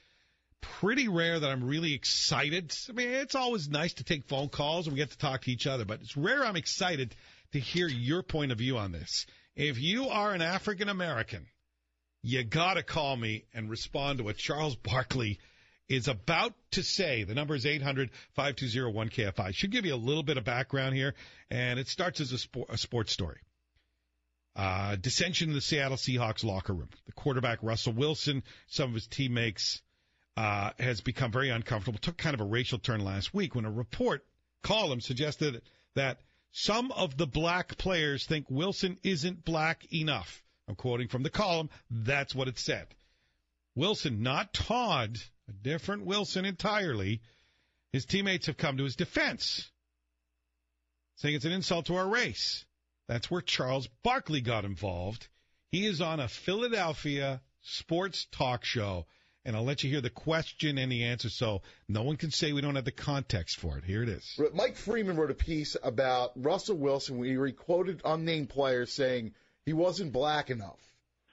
pretty 0.62 1.07
rare 1.07 1.39
that 1.39 1.50
I'm 1.50 1.63
really 1.63 1.93
excited. 1.93 2.74
I 2.89 2.93
mean, 2.93 3.10
it's 3.10 3.36
always 3.36 3.67
nice 3.67 3.93
to 3.95 4.03
take 4.03 4.25
phone 4.25 4.50
calls 4.50 4.88
and 4.88 4.93
we 4.93 5.00
get 5.00 5.12
to 5.12 5.17
talk 5.17 5.41
to 5.41 5.51
each 5.51 5.67
other, 5.67 5.86
but 5.86 6.01
it's 6.01 6.15
rare 6.15 6.43
I'm 6.45 6.55
excited 6.55 7.15
to 7.53 7.60
hear 7.60 7.88
your 7.88 8.22
point 8.22 8.51
of 8.51 8.57
view 8.57 8.77
on 8.77 8.91
this. 8.91 9.25
If 9.55 9.79
you 9.79 10.10
are 10.10 10.33
an 10.33 10.41
African 10.41 10.89
American 10.89 11.48
you 12.24 12.41
got 12.43 12.75
to 12.75 12.83
call 12.83 13.15
me 13.15 13.43
and 13.53 13.69
respond 13.69 14.17
to 14.17 14.24
what 14.24 14.38
Charles 14.38 14.75
Barkley 14.77 15.39
is 15.89 16.07
about 16.07 16.53
to 16.72 16.81
say. 16.81 17.24
The 17.24 17.36
number 17.36 17.53
is 17.53 17.65
800 17.65 18.10
520 18.33 19.10
1KFI. 19.10 19.53
Should 19.53 19.72
give 19.72 19.86
you 19.86 19.93
a 19.93 19.98
little 19.98 20.24
bit 20.24 20.38
of 20.38 20.45
background 20.45 20.95
here, 20.95 21.13
and 21.51 21.77
it 21.77 21.89
starts 21.89 22.22
as 22.22 22.31
a, 22.31 22.60
a 22.69 22.77
sports 22.77 23.12
story. 23.12 23.39
Uh, 24.55 24.95
dissension 24.95 25.50
in 25.50 25.55
the 25.55 25.62
Seattle 25.62 25.98
Seahawks 25.98 26.43
locker 26.43 26.74
room. 26.74 26.89
The 27.07 27.12
quarterback, 27.12 27.60
Russell 27.62 27.93
Wilson, 27.93 28.43
some 28.67 28.89
of 28.89 28.95
his 28.95 29.07
teammates, 29.07 29.81
uh, 30.38 30.72
has 30.79 31.01
become 31.01 31.31
very 31.31 31.50
uncomfortable. 31.50 32.00
Took 32.00 32.17
kind 32.17 32.33
of 32.33 32.41
a 32.41 32.45
racial 32.45 32.79
turn 32.79 33.03
last 33.03 33.33
week 33.33 33.53
when 33.53 33.65
a 33.65 33.72
report 33.72 34.25
column 34.62 35.01
suggested 35.01 35.62
that 35.95 36.19
some 36.53 36.91
of 36.91 37.17
the 37.17 37.25
black 37.25 37.77
players 37.79 38.25
think 38.25 38.45
Wilson 38.48 39.00
isn't 39.03 39.43
black 39.43 39.91
enough. 39.91 40.43
I'm 40.67 40.75
quoting 40.75 41.07
from 41.07 41.24
the 41.24 41.31
column. 41.31 41.69
That's 41.89 42.36
what 42.36 42.48
it 42.48 42.60
said. 42.60 42.88
Wilson, 43.75 44.22
not 44.22 44.53
Todd, 44.53 45.17
a 45.50 45.51
different 45.51 46.05
Wilson 46.05 46.45
entirely. 46.45 47.22
His 47.91 48.05
teammates 48.05 48.45
have 48.45 48.57
come 48.57 48.77
to 48.77 48.83
his 48.83 48.95
defense, 48.95 49.72
saying 51.15 51.36
it's 51.36 51.45
an 51.45 51.51
insult 51.51 51.88
to 51.88 51.95
our 51.95 52.07
race. 52.07 52.65
That's 53.07 53.31
where 53.31 53.41
Charles 53.41 53.88
Barkley 54.03 54.41
got 54.41 54.63
involved. 54.63 55.27
He 55.72 55.88
is 55.88 56.01
on 56.01 56.19
a 56.19 56.27
Philadelphia 56.27 57.41
sports 57.62 58.27
talk 58.31 58.63
show, 58.63 59.07
and 59.45 59.55
I'll 59.55 59.63
let 59.63 59.83
you 59.83 59.89
hear 59.89 60.01
the 60.01 60.09
question 60.09 60.77
and 60.77 60.91
the 60.91 61.03
answer 61.03 61.29
so 61.29 61.62
no 61.88 62.03
one 62.03 62.17
can 62.17 62.31
say 62.31 62.53
we 62.53 62.62
don't 62.62 62.75
have 62.75 62.85
the 62.85 62.91
context 62.91 63.59
for 63.59 63.77
it. 63.77 63.83
Here 63.83 64.03
it 64.03 64.09
is. 64.09 64.39
Mike 64.53 64.77
Freeman 64.77 65.17
wrote 65.17 65.31
a 65.31 65.35
piece 65.35 65.75
about 65.81 66.31
Russell 66.35 66.77
Wilson 66.77 67.17
where 67.17 67.45
he 67.45 67.51
quoted 67.53 68.01
unnamed 68.05 68.50
players 68.50 68.91
saying 68.91 69.33
he 69.65 69.73
wasn't 69.73 70.12
black 70.12 70.50
enough, 70.50 70.79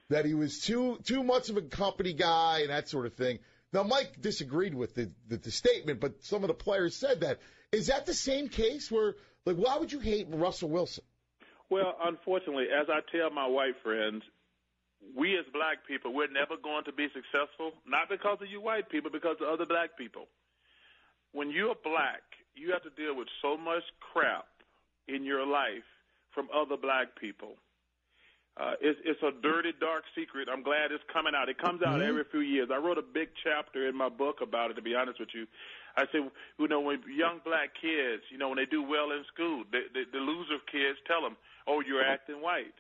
that 0.09 0.25
he 0.25 0.35
was 0.35 0.61
too 0.61 0.99
too 1.05 1.23
much 1.23 1.51
of 1.51 1.57
a 1.57 1.63
company 1.63 2.13
guy 2.13 2.61
and 2.61 2.71
that 2.71 2.89
sort 2.89 3.07
of 3.07 3.15
thing. 3.15 3.39
Now, 3.73 3.85
Mike 3.85 4.21
disagreed 4.21 4.75
with 4.75 4.95
the, 4.95 5.13
the, 5.29 5.37
the 5.37 5.51
statement, 5.53 6.01
but 6.01 6.25
some 6.25 6.43
of 6.43 6.49
the 6.49 6.55
players 6.55 6.97
said 6.97 7.21
that. 7.21 7.39
Is 7.71 7.87
that 7.87 8.05
the 8.05 8.15
same 8.15 8.49
case 8.49 8.91
where, 8.91 9.15
like, 9.45 9.55
why 9.55 9.79
would 9.79 9.93
you 9.93 10.01
hate 10.01 10.27
Russell 10.29 10.71
Wilson? 10.71 11.05
Well, 11.69 11.97
unfortunately, 12.03 12.65
as 12.65 12.89
I 12.91 12.99
tell 13.17 13.31
my 13.31 13.47
white 13.47 13.77
friends, 13.85 14.25
we 15.17 15.39
as 15.39 15.45
black 15.53 15.87
people, 15.87 16.13
we're 16.15 16.31
never 16.31 16.57
going 16.61 16.85
to 16.85 16.93
be 16.93 17.09
successful, 17.13 17.73
not 17.87 18.09
because 18.09 18.39
of 18.41 18.49
you 18.51 18.61
white 18.61 18.89
people, 18.91 19.11
because 19.11 19.37
of 19.41 19.49
other 19.49 19.67
black 19.67 19.97
people. 19.97 20.29
When 21.33 21.51
you're 21.51 21.77
black, 21.83 22.23
you 22.55 22.73
have 22.73 22.83
to 22.83 22.91
deal 22.91 23.17
with 23.17 23.29
so 23.41 23.57
much 23.57 23.83
crap 24.13 24.47
in 25.09 25.25
your 25.25 25.47
life 25.47 25.87
from 26.35 26.49
other 26.55 26.77
black 26.77 27.17
people. 27.19 27.57
Uh, 28.59 28.75
it's, 28.83 28.99
it's 29.07 29.23
a 29.23 29.31
dirty, 29.41 29.73
dark 29.81 30.03
secret. 30.13 30.49
I'm 30.51 30.63
glad 30.63 30.91
it's 30.91 31.05
coming 31.13 31.33
out. 31.35 31.49
It 31.49 31.57
comes 31.57 31.81
out 31.83 32.01
mm-hmm. 32.01 32.11
every 32.11 32.25
few 32.31 32.41
years. 32.41 32.69
I 32.73 32.77
wrote 32.77 32.99
a 32.99 33.07
big 33.07 33.31
chapter 33.43 33.89
in 33.89 33.97
my 33.97 34.09
book 34.09 34.43
about 34.43 34.71
it. 34.71 34.75
To 34.75 34.83
be 34.83 34.95
honest 34.95 35.19
with 35.19 35.31
you, 35.33 35.47
I 35.97 36.05
said, 36.13 36.29
you 36.59 36.69
know, 36.69 36.81
when 36.81 37.01
young 37.09 37.41
black 37.45 37.71
kids, 37.81 38.23
you 38.31 38.39
know, 38.39 38.49
when 38.49 38.59
they 38.59 38.67
do 38.67 38.83
well 38.83 39.13
in 39.13 39.25
school, 39.33 39.65
the, 39.71 39.87
the, 39.95 40.03
the 40.13 40.19
loser 40.19 40.59
kids 40.71 40.99
tell 41.07 41.23
them, 41.23 41.37
"Oh, 41.67 41.81
you're 41.81 42.05
acting 42.05 42.43
white." 42.43 42.75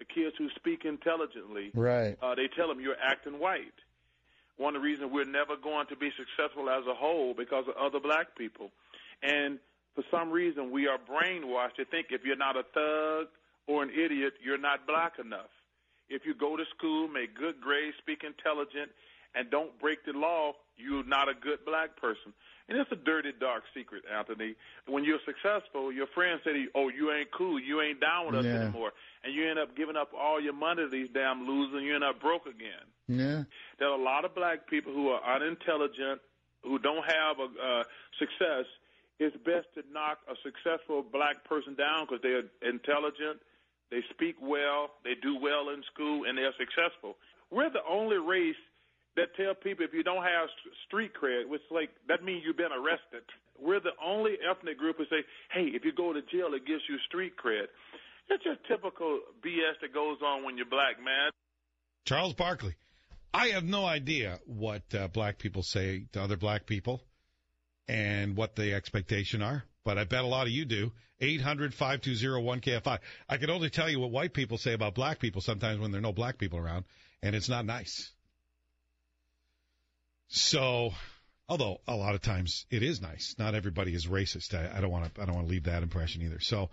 The 0.00 0.08
kids 0.08 0.34
who 0.38 0.48
speak 0.56 0.84
intelligently, 0.84 1.70
right? 1.74 2.16
Uh, 2.22 2.34
they 2.34 2.48
tell 2.56 2.66
them 2.68 2.80
you're 2.80 2.98
acting 3.00 3.38
white. 3.38 3.76
One 4.56 4.74
of 4.74 4.80
the 4.80 4.84
reasons 4.88 5.12
we're 5.12 5.28
never 5.28 5.60
going 5.60 5.86
to 5.88 5.96
be 5.96 6.10
successful 6.16 6.68
as 6.68 6.84
a 6.88 6.94
whole 6.94 7.34
because 7.36 7.64
of 7.68 7.76
other 7.76 8.00
black 8.00 8.34
people, 8.36 8.72
and 9.22 9.60
for 9.94 10.02
some 10.10 10.30
reason 10.30 10.72
we 10.72 10.88
are 10.88 10.96
brainwashed 10.96 11.76
to 11.76 11.84
think 11.84 12.08
if 12.10 12.24
you're 12.24 12.36
not 12.36 12.56
a 12.56 12.64
thug 12.72 13.28
or 13.68 13.82
an 13.82 13.90
idiot, 13.90 14.34
you're 14.42 14.58
not 14.58 14.86
black 14.86 15.20
enough. 15.20 15.52
If 16.08 16.24
you 16.24 16.34
go 16.34 16.56
to 16.56 16.64
school, 16.76 17.06
make 17.06 17.36
good 17.36 17.60
grades, 17.60 17.96
speak 17.98 18.24
intelligent, 18.24 18.90
and 19.34 19.50
don't 19.50 19.78
break 19.78 20.04
the 20.04 20.12
law, 20.12 20.52
you're 20.76 21.04
not 21.04 21.28
a 21.28 21.34
good 21.34 21.64
black 21.64 21.96
person. 21.96 22.32
And 22.68 22.78
it's 22.78 22.90
a 22.92 22.96
dirty, 22.96 23.32
dark 23.38 23.64
secret, 23.74 24.04
Anthony. 24.06 24.54
When 24.86 25.02
you're 25.04 25.18
successful, 25.26 25.90
your 25.92 26.06
friends 26.14 26.42
say 26.44 26.52
to 26.52 26.58
you, 26.58 26.70
oh, 26.76 26.88
you 26.88 27.10
ain't 27.10 27.30
cool, 27.32 27.58
you 27.58 27.80
ain't 27.82 28.00
down 28.00 28.26
with 28.26 28.36
us 28.36 28.44
yeah. 28.44 28.62
anymore. 28.62 28.92
And 29.24 29.34
you 29.34 29.48
end 29.48 29.58
up 29.58 29.76
giving 29.76 29.96
up 29.96 30.12
all 30.16 30.40
your 30.40 30.52
money 30.52 30.84
to 30.84 30.88
these 30.88 31.08
damn 31.12 31.46
losers, 31.46 31.74
and 31.74 31.84
you 31.84 31.94
end 31.96 32.04
up 32.04 32.20
broke 32.20 32.46
again. 32.46 32.86
Yeah. 33.08 33.42
There 33.78 33.88
are 33.88 33.98
a 33.98 34.02
lot 34.02 34.24
of 34.24 34.36
black 34.36 34.68
people 34.68 34.92
who 34.92 35.08
are 35.08 35.20
unintelligent, 35.34 36.20
who 36.62 36.78
don't 36.78 37.04
have 37.04 37.38
a 37.40 37.48
uh, 37.50 37.82
success. 38.18 38.66
It's 39.18 39.36
best 39.44 39.66
to 39.74 39.82
knock 39.92 40.18
a 40.30 40.34
successful 40.46 41.02
black 41.02 41.44
person 41.44 41.74
down 41.74 42.06
because 42.06 42.22
they're 42.22 42.46
intelligent, 42.62 43.42
they 43.90 44.02
speak 44.14 44.36
well, 44.40 44.90
they 45.02 45.14
do 45.20 45.36
well 45.36 45.70
in 45.74 45.82
school, 45.92 46.24
and 46.24 46.38
they're 46.38 46.54
successful. 46.56 47.16
We're 47.50 47.70
the 47.70 47.82
only 47.88 48.18
race 48.18 48.62
that 49.16 49.34
tell 49.36 49.54
people 49.54 49.84
if 49.84 49.92
you 49.92 50.02
don't 50.02 50.22
have 50.22 50.48
street 50.86 51.12
cred, 51.14 51.48
which 51.48 51.62
like 51.70 51.90
that 52.08 52.24
means 52.24 52.42
you've 52.46 52.56
been 52.56 52.72
arrested. 52.72 53.24
We're 53.58 53.80
the 53.80 53.96
only 54.02 54.38
ethnic 54.48 54.78
group 54.78 54.96
who 54.96 55.04
say, 55.04 55.24
hey, 55.52 55.70
if 55.74 55.84
you 55.84 55.92
go 55.92 56.12
to 56.12 56.22
jail, 56.22 56.54
it 56.54 56.66
gives 56.66 56.82
you 56.88 56.96
street 57.06 57.34
cred. 57.36 57.66
It's 58.30 58.44
just 58.44 58.60
typical 58.68 59.20
BS 59.44 59.80
that 59.82 59.92
goes 59.92 60.18
on 60.24 60.44
when 60.44 60.56
you're 60.56 60.66
black, 60.66 60.96
man. 61.02 61.30
Charles 62.06 62.34
Barkley. 62.34 62.74
I 63.34 63.48
have 63.48 63.64
no 63.64 63.84
idea 63.84 64.38
what 64.46 64.82
uh, 64.94 65.08
black 65.08 65.38
people 65.38 65.62
say 65.62 66.06
to 66.12 66.22
other 66.22 66.36
black 66.36 66.66
people 66.66 67.02
and 67.86 68.36
what 68.36 68.56
the 68.56 68.74
expectation 68.74 69.42
are 69.42 69.64
but 69.84 69.98
I 69.98 70.04
bet 70.04 70.24
a 70.24 70.26
lot 70.26 70.46
of 70.46 70.52
you 70.52 70.64
do. 70.64 70.92
800 71.20 71.74
520 71.74 72.60
1KFI. 72.60 72.98
I 73.28 73.36
can 73.36 73.50
only 73.50 73.70
tell 73.70 73.90
you 73.90 74.00
what 74.00 74.10
white 74.10 74.32
people 74.32 74.56
say 74.56 74.72
about 74.72 74.94
black 74.94 75.18
people 75.18 75.40
sometimes 75.40 75.78
when 75.78 75.90
there 75.90 75.98
are 75.98 76.02
no 76.02 76.12
black 76.12 76.38
people 76.38 76.58
around, 76.58 76.84
and 77.22 77.34
it's 77.34 77.48
not 77.48 77.66
nice. 77.66 78.12
So, 80.30 80.92
although 81.48 81.80
a 81.86 81.96
lot 81.96 82.14
of 82.14 82.22
times 82.22 82.64
it 82.70 82.82
is 82.82 83.02
nice. 83.02 83.34
Not 83.38 83.54
everybody 83.54 83.94
is 83.94 84.06
racist. 84.06 84.54
I, 84.54 84.78
I 84.78 84.80
don't 84.80 84.90
want 84.90 85.14
to. 85.14 85.20
I 85.20 85.26
don't 85.26 85.34
want 85.34 85.48
to 85.48 85.50
leave 85.50 85.64
that 85.64 85.82
impression 85.82 86.22
either. 86.22 86.40
So, 86.40 86.70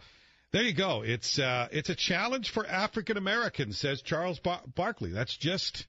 there 0.51 0.63
you 0.63 0.73
go. 0.73 1.03
It's 1.03 1.39
uh, 1.39 1.67
it's 1.71 1.89
a 1.89 1.95
challenge 1.95 2.51
for 2.51 2.65
African 2.65 3.17
Americans, 3.17 3.77
says 3.79 4.01
Charles 4.01 4.39
Bar- 4.39 4.61
Barkley. 4.75 5.09
That's 5.09 5.35
just 5.35 5.87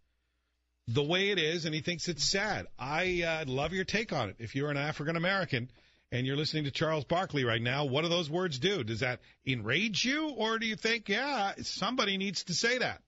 the 0.88 1.02
way 1.02 1.28
it 1.28 1.38
is, 1.38 1.66
and 1.66 1.74
he 1.74 1.82
thinks 1.82 2.08
it's 2.08 2.24
sad. 2.24 2.66
I 2.78 3.22
uh, 3.22 3.44
love 3.46 3.74
your 3.74 3.84
take 3.84 4.12
on 4.14 4.30
it. 4.30 4.36
If 4.38 4.54
you're 4.54 4.70
an 4.70 4.78
African 4.78 5.16
American 5.16 5.70
and 6.10 6.26
you're 6.26 6.36
listening 6.36 6.64
to 6.64 6.70
Charles 6.70 7.04
Barkley 7.04 7.44
right 7.44 7.60
now, 7.60 7.84
what 7.84 8.02
do 8.02 8.08
those 8.08 8.30
words 8.30 8.58
do? 8.58 8.82
Does 8.82 9.00
that 9.00 9.20
enrage 9.46 10.06
you, 10.06 10.30
or 10.30 10.58
do 10.58 10.66
you 10.66 10.76
think, 10.76 11.10
yeah, 11.10 11.52
somebody 11.60 12.16
needs 12.16 12.44
to 12.44 12.54
say 12.54 12.78
that? 12.78 13.02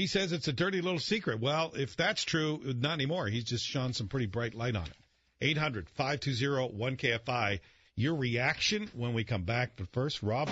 He 0.00 0.06
says 0.06 0.32
it's 0.32 0.48
a 0.48 0.52
dirty 0.54 0.80
little 0.80 0.98
secret. 0.98 1.40
Well, 1.40 1.72
if 1.76 1.94
that's 1.94 2.24
true, 2.24 2.58
not 2.64 2.94
anymore. 2.94 3.26
He's 3.26 3.44
just 3.44 3.66
shone 3.66 3.92
some 3.92 4.08
pretty 4.08 4.24
bright 4.24 4.54
light 4.54 4.74
on 4.74 4.84
it. 4.84 4.96
800 5.42 5.90
520 5.90 6.96
1KFI. 6.96 7.60
Your 7.96 8.14
reaction 8.14 8.88
when 8.94 9.12
we 9.12 9.24
come 9.24 9.42
back. 9.42 9.72
But 9.76 9.88
first, 9.88 10.22
Rob. 10.22 10.48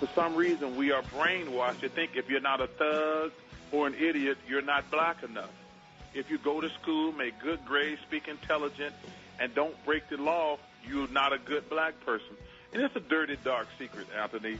For 0.00 0.08
some 0.14 0.34
reason, 0.34 0.76
we 0.76 0.92
are 0.92 1.02
brainwashed 1.02 1.80
to 1.80 1.90
think 1.90 2.12
if 2.14 2.30
you're 2.30 2.40
not 2.40 2.62
a 2.62 2.68
thug 2.68 3.32
or 3.70 3.86
an 3.86 3.92
idiot, 3.96 4.38
you're 4.48 4.62
not 4.62 4.90
black 4.90 5.22
enough. 5.22 5.50
If 6.14 6.30
you 6.30 6.38
go 6.38 6.62
to 6.62 6.70
school, 6.70 7.12
make 7.12 7.38
good 7.38 7.62
grades, 7.66 8.00
speak 8.00 8.28
intelligent, 8.28 8.94
and 9.38 9.54
don't 9.54 9.76
break 9.84 10.08
the 10.08 10.16
law, 10.16 10.56
you're 10.88 11.08
not 11.08 11.34
a 11.34 11.38
good 11.38 11.68
black 11.68 12.00
person. 12.06 12.34
And 12.72 12.80
it's 12.80 12.96
a 12.96 13.00
dirty, 13.00 13.36
dark 13.44 13.68
secret, 13.78 14.06
Anthony. 14.18 14.58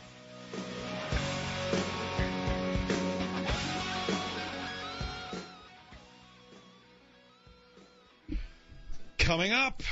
Coming 9.28 9.52
up 9.52 9.82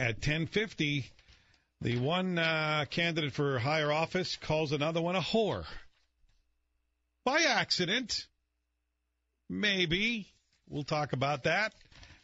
at 0.00 0.16
1050, 0.16 1.08
the 1.80 1.96
one 1.98 2.36
uh, 2.36 2.86
candidate 2.90 3.32
for 3.32 3.60
higher 3.60 3.92
office 3.92 4.36
calls 4.36 4.72
another 4.72 5.00
one 5.00 5.14
a 5.14 5.20
whore. 5.20 5.64
By 7.24 7.42
accident. 7.42 8.26
Maybe. 9.48 10.26
We'll 10.68 10.82
talk 10.82 11.12
about 11.12 11.44
that 11.44 11.72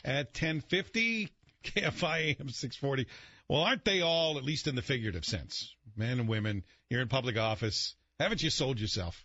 at 0.04 0.34
1050, 0.34 1.28
KFI 1.66 2.40
AM 2.40 2.48
640. 2.48 3.06
Well, 3.48 3.60
aren't 3.60 3.84
they 3.84 4.00
all, 4.00 4.36
at 4.36 4.42
least 4.42 4.66
in 4.66 4.74
the 4.74 4.82
figurative 4.82 5.24
sense, 5.24 5.72
men 5.94 6.18
and 6.18 6.28
women, 6.28 6.64
you're 6.88 7.00
in 7.00 7.06
public 7.06 7.38
office. 7.38 7.94
Haven't 8.18 8.42
you 8.42 8.50
sold 8.50 8.80
yourself? 8.80 9.24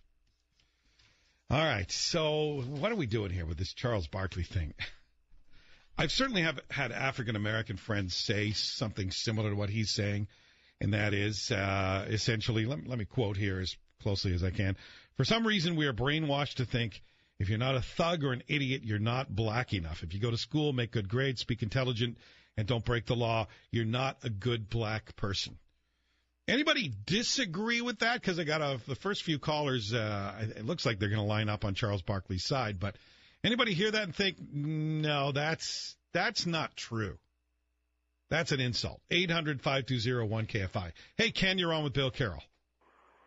All 1.49 1.57
right, 1.57 1.91
so 1.91 2.61
what 2.67 2.91
are 2.91 2.95
we 2.95 3.07
doing 3.07 3.31
here 3.31 3.47
with 3.47 3.57
this 3.57 3.73
Charles 3.73 4.05
Barkley 4.05 4.43
thing? 4.43 4.75
I've 5.97 6.11
certainly 6.11 6.41
have 6.41 6.59
had 6.69 6.91
African 6.91 7.35
American 7.35 7.77
friends 7.77 8.15
say 8.15 8.51
something 8.51 9.11
similar 9.11 9.51
to 9.51 9.55
what 9.55 9.69
he's 9.69 9.91
saying, 9.91 10.27
and 10.81 10.93
that 10.93 11.13
is 11.13 11.51
uh, 11.51 12.05
essentially, 12.09 12.65
let, 12.65 12.85
let 12.85 12.97
me 12.97 13.05
quote 13.05 13.37
here 13.37 13.59
as 13.59 13.75
closely 14.01 14.33
as 14.33 14.43
I 14.43 14.49
can. 14.49 14.75
For 15.15 15.23
some 15.23 15.47
reason, 15.47 15.77
we 15.77 15.85
are 15.87 15.93
brainwashed 15.93 16.55
to 16.55 16.65
think 16.65 17.01
if 17.39 17.49
you're 17.49 17.57
not 17.57 17.75
a 17.75 17.81
thug 17.81 18.23
or 18.23 18.33
an 18.33 18.43
idiot, 18.47 18.83
you're 18.83 18.99
not 18.99 19.33
black 19.33 19.73
enough. 19.73 20.03
If 20.03 20.13
you 20.13 20.19
go 20.19 20.31
to 20.31 20.37
school, 20.37 20.73
make 20.73 20.91
good 20.91 21.07
grades, 21.07 21.41
speak 21.41 21.63
intelligent, 21.63 22.17
and 22.57 22.67
don't 22.67 22.83
break 22.83 23.05
the 23.05 23.15
law, 23.15 23.47
you're 23.71 23.85
not 23.85 24.17
a 24.23 24.29
good 24.29 24.69
black 24.69 25.15
person. 25.15 25.57
Anybody 26.47 26.91
disagree 27.05 27.81
with 27.81 27.99
that? 27.99 28.21
Because 28.21 28.37
I 28.37 28.43
got 28.43 28.61
a, 28.61 28.79
the 28.87 28.95
first 28.95 29.23
few 29.23 29.39
callers. 29.39 29.93
Uh, 29.93 30.47
it 30.55 30.65
looks 30.65 30.85
like 30.85 30.99
they're 30.99 31.09
going 31.09 31.21
to 31.21 31.27
line 31.27 31.49
up 31.49 31.65
on 31.65 31.73
Charles 31.73 32.03
Barkley's 32.03 32.45
side. 32.45 32.79
But 32.79 32.97
anybody 33.45 33.73
hear 33.73 33.91
that 33.91 34.03
and 34.03 34.15
think, 34.15 34.37
no, 34.51 35.31
that's 35.31 35.95
that's 36.13 36.45
not 36.45 36.75
true. 36.75 37.17
That's 38.29 38.51
an 38.51 38.59
insult. 38.59 39.01
Eight 39.11 39.29
hundred 39.29 39.61
five 39.61 39.85
two 39.85 39.99
zero 39.99 40.25
one 40.25 40.47
KFI. 40.47 40.91
Hey, 41.15 41.31
Ken, 41.31 41.57
you're 41.57 41.73
on 41.73 41.83
with 41.83 41.93
Bill 41.93 42.11
Carroll. 42.11 42.43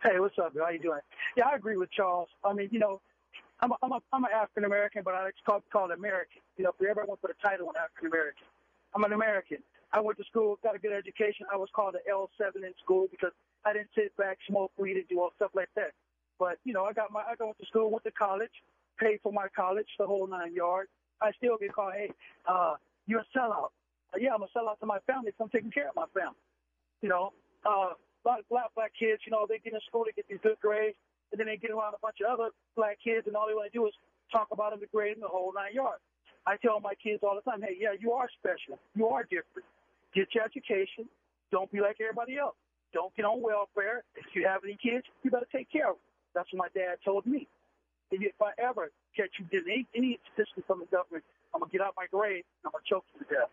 Hey, 0.03 0.19
what's 0.19 0.39
up? 0.39 0.53
How 0.59 0.71
you 0.71 0.81
doing? 0.81 1.01
Yeah, 1.37 1.49
I 1.53 1.57
agree 1.57 1.77
with 1.77 1.91
Charles. 1.91 2.29
I 2.45 2.53
mean, 2.53 2.69
you 2.71 2.79
know, 2.79 3.01
I'm 3.61 3.73
a, 3.73 3.75
I'm 3.83 3.93
a, 3.93 4.01
I'm 4.13 4.25
an 4.25 4.31
African 4.35 4.65
American, 4.65 5.03
but 5.05 5.15
I 5.15 5.25
like 5.25 5.37
to 5.37 5.43
call, 5.43 5.63
call 5.73 5.91
it 5.91 5.99
American. 5.99 6.43
You 6.57 6.65
know, 6.65 6.71
if 6.71 6.77
you 6.81 6.89
ever 6.89 7.05
want 7.07 7.21
to 7.21 7.27
put 7.29 7.37
a 7.37 7.47
title 7.47 7.69
on 7.69 7.75
African 7.77 8.09
American, 8.09 8.47
I'm 8.95 9.05
an 9.05 9.13
American. 9.13 9.59
I 9.93 10.01
went 10.01 10.19
to 10.19 10.25
school, 10.25 10.59
got 10.63 10.77
a 10.77 10.79
good 10.79 10.93
education. 10.93 11.47
I 11.53 11.57
was 11.57 11.69
called 11.75 11.95
an 11.95 12.03
L7 12.13 12.57
in 12.57 12.75
school 12.83 13.09
because 13.11 13.33
I 13.65 13.73
didn't 13.73 13.89
sit 13.95 14.15
back, 14.17 14.39
smoke 14.47 14.71
weed, 14.77 14.97
and 14.97 15.09
do 15.09 15.21
all 15.21 15.31
stuff 15.37 15.51
like 15.55 15.71
that. 15.77 15.93
But 16.39 16.59
you 16.65 16.73
know, 16.73 16.85
I 16.85 16.93
got 16.93 17.11
my 17.11 17.21
I 17.21 17.35
went 17.43 17.59
to 17.59 17.67
school, 17.67 17.91
went 17.91 18.05
to 18.05 18.13
college, 18.13 18.55
paid 18.99 19.21
for 19.23 19.33
my 19.33 19.47
college, 19.55 19.87
the 19.99 20.07
whole 20.07 20.27
nine 20.27 20.55
yards. 20.55 20.91
I 21.21 21.33
still 21.33 21.57
get 21.59 21.73
called, 21.73 21.95
hey, 21.95 22.11
uh, 22.47 22.75
you're 23.07 23.21
a 23.21 23.31
sellout. 23.37 23.71
Uh, 24.15 24.19
yeah, 24.21 24.35
I'm 24.35 24.43
a 24.43 24.51
sellout 24.57 24.79
to 24.81 24.87
my 24.87 24.99
family. 25.07 25.33
So 25.37 25.45
I'm 25.45 25.51
taking 25.51 25.71
care 25.71 25.89
of 25.89 25.97
my 25.97 26.07
family. 26.15 26.39
You 27.03 27.09
know, 27.09 27.33
uh, 27.67 27.95
a 27.95 28.25
lot 28.27 28.39
of 28.41 28.49
black 28.49 28.71
black 28.75 28.93
kids, 28.99 29.23
you 29.25 29.33
know, 29.33 29.47
they 29.49 29.59
get 29.59 29.73
in 29.73 29.81
school, 29.87 30.05
they 30.05 30.13
get 30.13 30.27
these 30.29 30.43
good 30.43 30.59
grades, 30.61 30.97
and 31.31 31.39
then 31.39 31.47
they 31.47 31.57
get 31.57 31.71
around 31.71 31.95
a 31.95 32.03
bunch 32.03 32.19
of 32.25 32.31
other 32.31 32.51
black 32.77 32.99
kids, 33.03 33.27
and 33.27 33.37
all 33.37 33.47
they 33.47 33.55
want 33.55 33.71
to 33.71 33.77
do 33.77 33.87
is 33.87 33.95
talk 34.33 34.49
about 34.51 34.71
them, 34.71 34.81
the 34.81 34.87
grade, 34.87 35.15
and 35.15 35.23
the 35.23 35.29
whole 35.29 35.53
nine 35.55 35.75
yards. 35.75 36.03
I 36.47 36.57
tell 36.57 36.81
my 36.81 36.95
kids 36.95 37.23
all 37.23 37.37
the 37.37 37.45
time, 37.45 37.61
hey, 37.61 37.77
yeah, 37.79 37.93
you 37.99 38.13
are 38.13 38.29
special. 38.41 38.79
You 38.95 39.09
are 39.09 39.23
different. 39.25 39.69
Get 40.15 40.29
your 40.35 40.45
education. 40.45 41.09
Don't 41.53 41.71
be 41.71 41.81
like 41.81 41.97
everybody 42.01 42.39
else. 42.39 42.57
Don't 42.93 43.15
get 43.17 43.25
on 43.25 43.43
welfare. 43.43 44.05
If 44.17 44.35
you 44.35 44.47
have 44.47 44.63
any 44.65 44.79
kids, 44.81 45.05
you 45.23 45.31
better 45.31 45.49
take 45.53 45.71
care 45.71 45.91
of 45.91 45.97
them. 45.97 46.05
That's 46.35 46.49
what 46.53 46.73
my 46.73 46.81
dad 46.81 46.97
told 47.05 47.27
me. 47.27 47.47
If 48.11 48.41
I 48.41 48.51
ever 48.59 48.91
catch 49.17 49.31
you 49.39 49.45
getting 49.51 49.73
any, 49.73 49.87
any 49.95 50.21
assistance 50.33 50.65
from 50.67 50.81
the 50.81 50.87
government, 50.87 51.25
I'm 51.55 51.61
gonna 51.61 51.71
get 51.71 51.81
out 51.81 51.95
my 51.97 52.07
grave. 52.11 52.45
And 52.63 52.67
I'm 52.67 52.73
gonna 52.73 52.85
choke 52.89 53.05
you 53.15 53.27
to 53.27 53.35
death. 53.35 53.51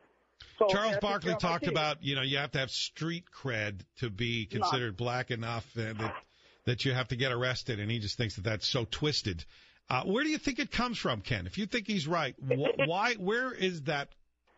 So, 0.60 0.68
Charles 0.68 0.98
Barkley 1.02 1.34
take 1.34 1.40
care 1.40 1.40
of 1.40 1.44
my 1.44 1.50
talked 1.50 1.68
about, 1.68 2.04
you 2.04 2.16
know, 2.16 2.22
you 2.22 2.38
have 2.38 2.52
to 2.52 2.60
have 2.60 2.72
street 2.72 3.26
cred 3.34 3.82
to 4.00 4.10
be 4.10 4.46
considered 4.46 4.96
black 4.96 5.32
enough 5.32 5.66
that 5.74 6.14
that 6.66 6.86
you 6.86 6.94
have 6.94 7.08
to 7.10 7.16
get 7.16 7.32
arrested, 7.32 7.80
and 7.80 7.92
he 7.92 8.00
just 8.00 8.18
thinks 8.18 8.36
that 8.36 8.44
that's 8.44 8.68
so 8.68 8.86
twisted. 8.90 9.46
Uh, 9.90 10.04
where 10.04 10.24
do 10.24 10.30
you 10.30 10.38
think 10.38 10.60
it 10.60 10.72
comes 10.72 10.98
from, 10.98 11.22
Ken? 11.22 11.46
If 11.46 11.58
you 11.58 11.68
think 11.68 11.86
he's 11.86 12.08
right, 12.08 12.36
wh- 12.42 12.78
why? 12.88 13.14
Where 13.16 13.52
is 13.52 13.84
that 13.84 14.10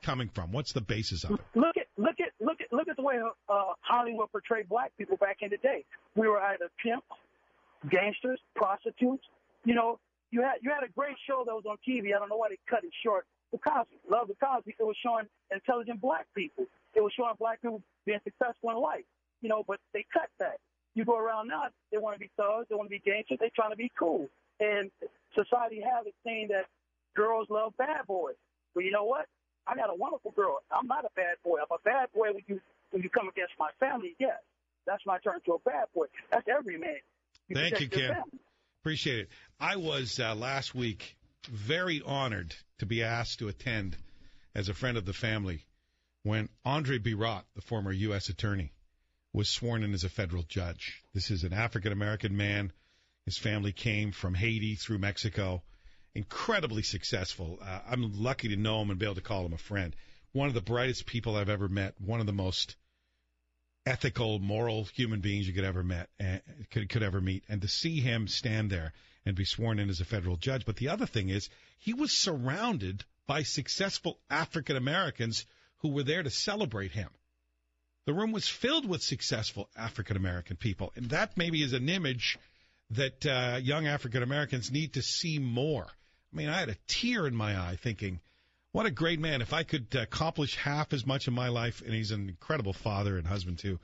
coming 0.04 0.30
from? 0.30 0.52
What's 0.52 0.72
the 0.72 0.82
basis 0.82 1.24
of 1.26 1.32
it? 1.32 1.40
Look 1.56 1.76
at 1.76 1.88
look 1.98 2.16
at 2.20 2.32
look 2.40 2.62
at 2.62 2.72
look 2.72 2.88
at 2.88 2.96
the 2.96 3.02
way 3.02 3.16
uh, 3.50 3.62
Hollywood 3.82 4.32
portrayed 4.32 4.70
black 4.70 4.96
people 4.98 5.18
back 5.18 5.38
in 5.42 5.50
the 5.50 5.58
day. 5.58 5.84
We 6.16 6.28
were 6.28 6.40
either 6.40 6.70
pimps, 6.82 7.08
gangsters, 7.90 8.40
prostitutes. 8.56 9.24
You 9.68 9.76
know, 9.76 10.00
you 10.32 10.42
had 10.42 10.64
you 10.64 10.72
had 10.72 10.88
a 10.88 10.92
great 10.96 11.20
show 11.28 11.44
that 11.46 11.52
was 11.52 11.66
on 11.68 11.76
TV. 11.84 12.16
I 12.16 12.20
don't 12.20 12.30
know 12.30 12.38
why 12.38 12.48
they 12.48 12.60
cut 12.70 12.86
it 12.86 12.96
short. 13.04 13.28
The 13.52 13.58
Cosby, 13.60 14.00
love 14.10 14.30
the 14.30 14.36
Cosby. 14.40 14.76
It 14.80 14.84
was 14.84 14.96
showing 15.04 15.28
intelligent 15.52 16.00
black 16.00 16.26
people. 16.34 16.66
It 16.96 17.04
was 17.04 17.12
showing 17.12 17.36
black 17.38 17.62
people 17.62 17.84
being 18.06 18.24
successful 18.24 18.72
in 18.72 18.78
life. 18.78 19.04
You 19.42 19.50
know, 19.50 19.64
but 19.68 19.80
they 19.94 20.06
cut 20.12 20.30
that. 20.40 20.64
You 20.96 21.04
go 21.04 21.18
around 21.20 21.50
now, 21.50 21.68
they 21.92 21.98
want 21.98 22.16
to 22.16 22.20
be 22.20 22.32
thugs, 22.38 22.68
they 22.70 22.76
want 22.76 22.88
to 22.88 22.96
be 22.96 23.04
gangsters, 23.04 23.38
they 23.40 23.52
trying 23.54 23.70
to 23.70 23.76
be 23.78 23.92
cool. 24.00 24.28
And 24.60 24.90
society 25.36 25.84
has 25.84 26.08
it 26.08 26.16
saying 26.26 26.48
that 26.50 26.66
girls 27.14 27.48
love 27.50 27.76
bad 27.78 28.08
boys. 28.08 28.40
But 28.74 28.86
you 28.86 28.92
know 28.92 29.04
what? 29.04 29.28
I 29.68 29.76
got 29.76 29.92
a 29.92 29.96
wonderful 29.96 30.32
girl. 30.32 30.60
I'm 30.72 30.88
not 30.88 31.04
a 31.04 31.12
bad 31.14 31.36
boy. 31.44 31.60
I'm 31.60 31.76
a 31.76 31.82
bad 31.84 32.08
boy 32.16 32.32
when 32.32 32.44
you 32.48 32.62
when 32.92 33.04
you 33.04 33.10
come 33.10 33.28
against 33.28 33.54
my 33.60 33.70
family. 33.82 34.16
Yes, 34.18 34.40
that's 34.88 35.06
my 35.06 35.20
turn 35.20 35.40
to 35.46 35.54
a 35.54 35.60
bad 35.60 35.92
boy. 35.94 36.06
That's 36.32 36.48
every 36.48 36.78
man. 36.80 37.04
Thank 37.54 37.80
you, 37.82 37.90
Ken. 37.90 38.16
family. 38.16 38.40
Appreciate 38.88 39.20
it. 39.20 39.30
I 39.60 39.76
was 39.76 40.18
uh, 40.18 40.34
last 40.34 40.74
week 40.74 41.18
very 41.52 42.02
honored 42.06 42.56
to 42.80 42.86
be 42.86 43.04
asked 43.04 43.40
to 43.40 43.50
attend 43.50 43.98
as 44.56 44.70
a 44.70 44.74
friend 44.74 44.96
of 44.96 45.04
the 45.06 45.12
family 45.12 45.66
when 46.24 46.48
Andre 46.64 46.98
Birotte, 46.98 47.44
the 47.54 47.62
former 47.62 47.92
U.S. 47.92 48.30
attorney, 48.30 48.72
was 49.34 49.50
sworn 49.50 49.84
in 49.84 49.94
as 49.94 50.06
a 50.06 50.10
federal 50.10 50.44
judge. 50.44 51.04
This 51.14 51.32
is 51.32 51.44
an 51.44 51.52
African 51.52 51.92
American 51.92 52.38
man. 52.38 52.72
His 53.26 53.38
family 53.38 53.74
came 53.74 54.14
from 54.14 54.34
Haiti 54.34 54.76
through 54.76 55.00
Mexico. 55.00 55.64
Incredibly 56.16 56.82
successful. 56.82 57.60
Uh, 57.62 57.82
I'm 57.90 58.18
lucky 58.24 58.48
to 58.48 58.56
know 58.56 58.82
him 58.82 58.90
and 58.90 58.98
be 58.98 59.06
able 59.06 59.16
to 59.16 59.22
call 59.22 59.46
him 59.46 59.52
a 59.52 59.58
friend. 59.58 59.94
One 60.32 60.48
of 60.48 60.54
the 60.54 60.62
brightest 60.62 61.06
people 61.06 61.36
I've 61.36 61.50
ever 61.50 61.68
met. 61.68 62.00
One 62.00 62.22
of 62.22 62.26
the 62.26 62.32
most 62.32 62.78
ethical, 63.88 64.40
moral 64.40 64.84
human 64.94 65.22
beings 65.22 65.48
you 65.48 65.54
could 65.54 65.64
ever 65.64 65.84
met, 65.84 66.10
uh, 66.20 66.38
could 66.72 66.90
could 66.90 67.04
ever 67.04 67.22
meet. 67.22 67.44
And 67.50 67.62
to 67.62 67.68
see 67.68 68.00
him 68.00 68.28
stand 68.28 68.70
there 68.70 68.94
and 69.26 69.36
be 69.36 69.46
sworn 69.46 69.80
in 69.80 69.90
as 69.90 70.02
a 70.02 70.06
federal 70.06 70.38
judge. 70.38 70.66
But 70.66 70.76
the 70.76 70.90
other 70.90 71.06
thing 71.06 71.30
is, 71.30 71.50
he 71.80 71.94
was 71.94 72.12
surrounded 72.12 73.04
by 73.26 73.44
successful 73.44 74.20
African 74.30 74.78
Americans 74.78 75.46
who 75.80 75.90
were 75.90 76.04
there 76.04 76.24
to 76.24 76.30
celebrate 76.30 76.92
him. 76.92 77.10
The 78.06 78.14
room 78.14 78.32
was 78.32 78.48
filled 78.48 78.88
with 78.88 79.04
successful 79.04 79.70
African 79.76 80.16
American 80.16 80.56
people, 80.56 80.94
and 80.96 81.10
that 81.10 81.36
maybe 81.36 81.62
is 81.62 81.74
an 81.74 81.90
image 81.90 82.38
that 82.92 83.26
uh, 83.26 83.60
young 83.62 83.86
African 83.86 84.24
Americans 84.24 84.72
need 84.72 84.94
to 84.94 85.02
see 85.02 85.40
more. 85.40 85.86
I 85.86 86.36
mean, 86.36 86.50
I 86.50 86.60
had 86.60 86.70
a 86.70 86.78
tear 86.88 87.28
in 87.28 87.36
my 87.36 87.60
eye 87.60 87.78
thinking, 87.82 88.22
what 88.78 88.86
a 88.86 88.92
great 88.92 89.20
man. 89.20 89.42
If 89.42 89.54
I 89.54 89.64
could 89.64 89.96
accomplish 89.96 90.56
half 90.56 90.94
as 90.94 91.04
much 91.04 91.28
in 91.28 91.34
my 91.34 91.48
life, 91.48 91.82
and 91.84 91.96
he's 91.96 92.12
an 92.12 92.30
incredible 92.30 92.74
father 92.74 93.18
and 93.18 93.26
husband 93.26 93.58
too, 93.58 93.80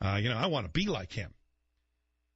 uh, 0.00 0.20
you 0.22 0.28
know, 0.28 0.36
I 0.36 0.46
want 0.46 0.66
to 0.66 0.70
be 0.70 0.86
like 0.86 1.12
him. 1.12 1.34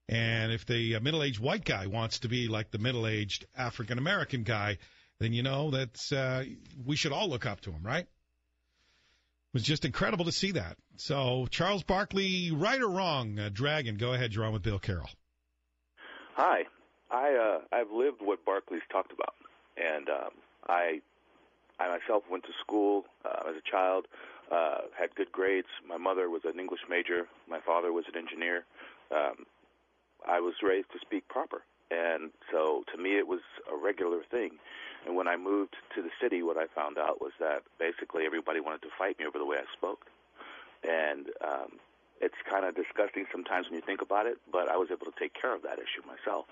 And 0.09 0.51
if 0.51 0.66
the 0.66 0.96
uh, 0.96 1.01
middle 1.01 1.23
aged 1.23 1.38
white 1.38 1.64
guy 1.64 1.87
wants 1.87 2.18
to 2.20 2.29
be 2.29 2.49
like 2.49 2.73
the 2.73 2.79
middle 2.79 3.07
aged 3.07 3.46
African 3.57 3.96
American 3.96 4.42
guy, 4.42 4.79
then 5.20 5.33
you 5.33 5.44
know 5.44 5.70
that's 5.70 6.11
uh, 6.11 6.42
we 6.85 6.96
should 6.96 7.12
all 7.12 7.29
look 7.29 7.46
up 7.46 7.61
to 7.61 7.70
him, 7.70 7.85
right? 7.85 8.03
It 8.03 9.55
was 9.55 9.62
just 9.62 9.85
incredible 9.85 10.25
to 10.25 10.33
see 10.33 10.51
that. 10.51 10.79
So 10.96 11.46
Charles 11.49 11.85
Barkley, 11.85 12.51
right 12.51 12.81
or 12.81 12.90
wrong, 12.90 13.38
uh, 13.38 13.51
Dragon, 13.53 13.99
go 13.99 14.14
ahead, 14.14 14.35
you're 14.35 14.44
on 14.44 14.53
with 14.53 14.64
Bill 14.64 14.81
Carroll. 14.81 15.11
Hi, 16.35 16.64
I 17.09 17.37
uh, 17.37 17.61
I've 17.73 17.92
lived 17.92 18.20
what 18.20 18.44
Barkley's 18.44 18.83
talked 18.90 19.12
about, 19.12 19.35
and 19.77 20.09
um, 20.09 20.31
I 20.68 21.03
I 21.81 21.88
myself 21.88 22.25
went 22.31 22.45
to 22.45 22.53
school 22.61 23.05
uh, 23.25 23.49
as 23.49 23.57
a 23.57 23.64
child, 23.69 24.07
uh, 24.53 24.83
had 24.99 25.14
good 25.14 25.33
grades. 25.33 25.69
My 25.88 25.97
mother 25.97 26.29
was 26.29 26.43
an 26.45 26.61
English 26.61 26.83
major. 26.88 27.27
My 27.49 27.61
father 27.61 27.93
was 27.93 28.05
an 28.12 28.19
engineer. 28.19 28.64
Um, 29.11 29.47
I 30.29 30.40
was 30.40 30.55
raised 30.62 30.93
to 30.93 30.99
speak 31.01 31.27
proper, 31.29 31.62
and 31.90 32.31
so 32.53 32.85
to 32.93 33.01
me 33.01 33.16
it 33.16 33.27
was 33.27 33.40
a 33.73 33.77
regular 33.77 34.21
thing. 34.31 34.59
And 35.07 35.16
when 35.16 35.27
I 35.27 35.37
moved 35.37 35.77
to 35.95 36.03
the 36.03 36.11
city, 36.21 36.43
what 36.43 36.59
I 36.59 36.66
found 36.75 36.99
out 36.99 37.23
was 37.23 37.33
that 37.40 37.62
basically 37.79 38.27
everybody 38.27 38.61
wanted 38.61 38.83
to 38.83 38.93
fight 38.99 39.19
me 39.19 39.25
over 39.25 39.38
the 39.38 39.47
way 39.47 39.57
I 39.57 39.64
spoke, 39.73 40.05
and 40.85 41.27
um, 41.40 41.81
it's 42.21 42.37
kind 42.45 42.66
of 42.66 42.77
disgusting 42.77 43.25
sometimes 43.33 43.66
when 43.66 43.77
you 43.77 43.85
think 43.85 44.03
about 44.03 44.27
it. 44.27 44.37
But 44.53 44.69
I 44.69 44.77
was 44.77 44.88
able 44.93 45.07
to 45.07 45.16
take 45.19 45.33
care 45.33 45.55
of 45.55 45.62
that 45.62 45.79
issue 45.81 46.05
myself. 46.05 46.45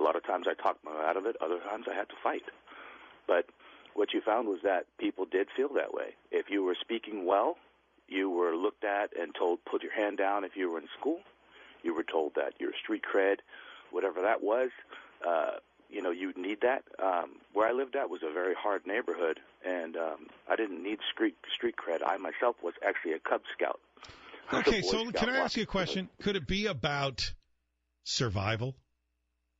A 0.00 0.02
lot 0.02 0.16
of 0.16 0.24
times 0.24 0.46
I 0.48 0.54
talked 0.54 0.82
my 0.82 0.92
out 1.04 1.18
of 1.18 1.26
it. 1.26 1.36
Other 1.44 1.58
times 1.60 1.84
I 1.84 1.94
had 1.94 2.08
to 2.08 2.16
fight. 2.22 2.48
But 3.28 3.44
what 3.94 4.12
you 4.12 4.20
found 4.20 4.48
was 4.48 4.60
that 4.62 4.86
people 4.98 5.24
did 5.24 5.48
feel 5.56 5.68
that 5.74 5.92
way. 5.92 6.14
If 6.30 6.50
you 6.50 6.62
were 6.62 6.76
speaking 6.80 7.26
well, 7.26 7.56
you 8.08 8.30
were 8.30 8.54
looked 8.54 8.84
at 8.84 9.10
and 9.18 9.34
told 9.34 9.64
put 9.64 9.82
your 9.82 9.92
hand 9.92 10.18
down 10.18 10.44
if 10.44 10.56
you 10.56 10.70
were 10.70 10.78
in 10.78 10.88
school. 10.98 11.20
You 11.82 11.94
were 11.94 12.04
told 12.04 12.34
that 12.36 12.54
your 12.60 12.72
street 12.82 13.02
cred, 13.02 13.38
whatever 13.90 14.22
that 14.22 14.42
was, 14.42 14.70
uh, 15.26 15.52
you 15.92 16.00
know, 16.00 16.10
you'd 16.10 16.38
need 16.38 16.62
that. 16.62 16.84
Um, 17.02 17.36
where 17.52 17.68
I 17.68 17.72
lived 17.72 17.96
at 17.96 18.08
was 18.08 18.22
a 18.22 18.32
very 18.32 18.54
hard 18.54 18.86
neighborhood, 18.86 19.40
and 19.64 19.96
um, 19.96 20.26
I 20.48 20.56
didn't 20.56 20.82
need 20.82 20.98
street 21.12 21.36
street 21.54 21.74
cred. 21.76 22.00
I 22.04 22.16
myself 22.16 22.56
was 22.62 22.74
actually 22.86 23.12
a 23.12 23.18
Cub 23.18 23.42
Scout. 23.52 23.78
I 24.50 24.56
was 24.58 24.66
a 24.66 24.70
Okay, 24.70 24.82
so 24.82 25.00
Scout 25.00 25.14
can 25.14 25.28
I 25.28 25.36
ask 25.38 25.56
you 25.56 25.64
a 25.64 25.66
question? 25.66 26.08
Could 26.22 26.36
it 26.36 26.46
be 26.46 26.66
about 26.66 27.32
survival? 28.04 28.74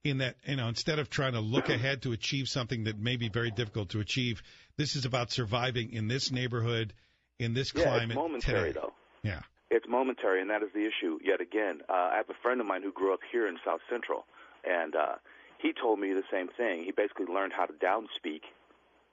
In 0.05 0.19
that, 0.19 0.35
you 0.45 0.57
know, 0.57 0.67
instead 0.69 0.99
of 0.99 1.11
trying 1.11 1.35
to 1.35 1.41
look 1.41 1.69
ahead 1.69 2.03
to 2.03 2.13
achieve 2.13 2.49
something 2.49 2.85
that 2.85 2.99
may 2.99 3.17
be 3.17 3.29
very 3.29 3.53
difficult 3.53 3.91
to 3.91 4.01
achieve, 4.01 4.43
this 4.77 4.97
is 4.97 5.05
about 5.05 5.31
surviving 5.31 5.93
in 5.93 6.09
this 6.09 6.33
neighborhood, 6.33 6.93
in 7.39 7.55
this 7.55 7.73
Yeah, 7.73 7.85
climate 7.85 8.11
it's 8.11 8.17
momentary 8.17 8.73
today. 8.73 8.81
though. 8.81 8.93
Yeah. 9.23 9.43
It's 9.71 9.87
momentary, 9.89 10.41
and 10.41 10.51
that 10.51 10.63
is 10.63 10.71
the 10.75 10.85
issue. 10.85 11.19
Yet 11.23 11.41
again, 11.41 11.83
uh, 11.89 11.93
I 11.93 12.17
have 12.17 12.29
a 12.29 12.35
friend 12.43 12.61
of 12.61 12.67
mine 12.67 12.83
who 12.83 12.93
grew 12.93 13.15
up 13.15 13.21
here 13.31 13.47
in 13.47 13.59
South 13.65 13.81
Central, 13.89 14.27
and 14.65 14.95
uh, 14.97 15.15
he 15.59 15.73
told 15.73 16.01
me 16.01 16.13
the 16.13 16.25
same 16.33 16.49
thing. 16.49 16.83
He 16.85 16.91
basically 16.91 17.27
learned 17.27 17.53
how 17.53 17.67
to 17.67 17.73
downspeak. 17.73 18.43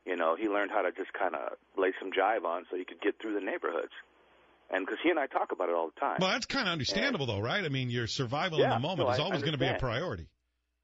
You 0.05 0.15
know, 0.15 0.35
he 0.35 0.47
learned 0.49 0.71
how 0.71 0.81
to 0.81 0.91
just 0.91 1.13
kind 1.13 1.35
of 1.35 1.53
lay 1.77 1.93
some 1.99 2.11
jive 2.11 2.45
on 2.45 2.65
so 2.71 2.77
he 2.77 2.83
could 2.83 2.99
get 2.99 3.21
through 3.21 3.35
the 3.35 3.45
neighborhoods. 3.45 3.93
And 4.71 4.85
because 4.85 4.99
he 5.03 5.09
and 5.11 5.19
I 5.19 5.27
talk 5.27 5.51
about 5.51 5.69
it 5.69 5.75
all 5.75 5.91
the 5.93 5.99
time. 5.99 6.17
Well, 6.19 6.31
that's 6.31 6.45
kind 6.45 6.67
of 6.67 6.71
understandable, 6.73 7.27
though, 7.27 7.39
right? 7.39 7.63
I 7.63 7.69
mean, 7.69 7.89
your 7.89 8.07
survival 8.07 8.61
in 8.63 8.69
the 8.69 8.79
moment 8.79 9.07
no, 9.07 9.13
is 9.13 9.19
always 9.19 9.41
going 9.41 9.53
to 9.53 9.59
be 9.59 9.67
a 9.67 9.77
priority. 9.77 10.27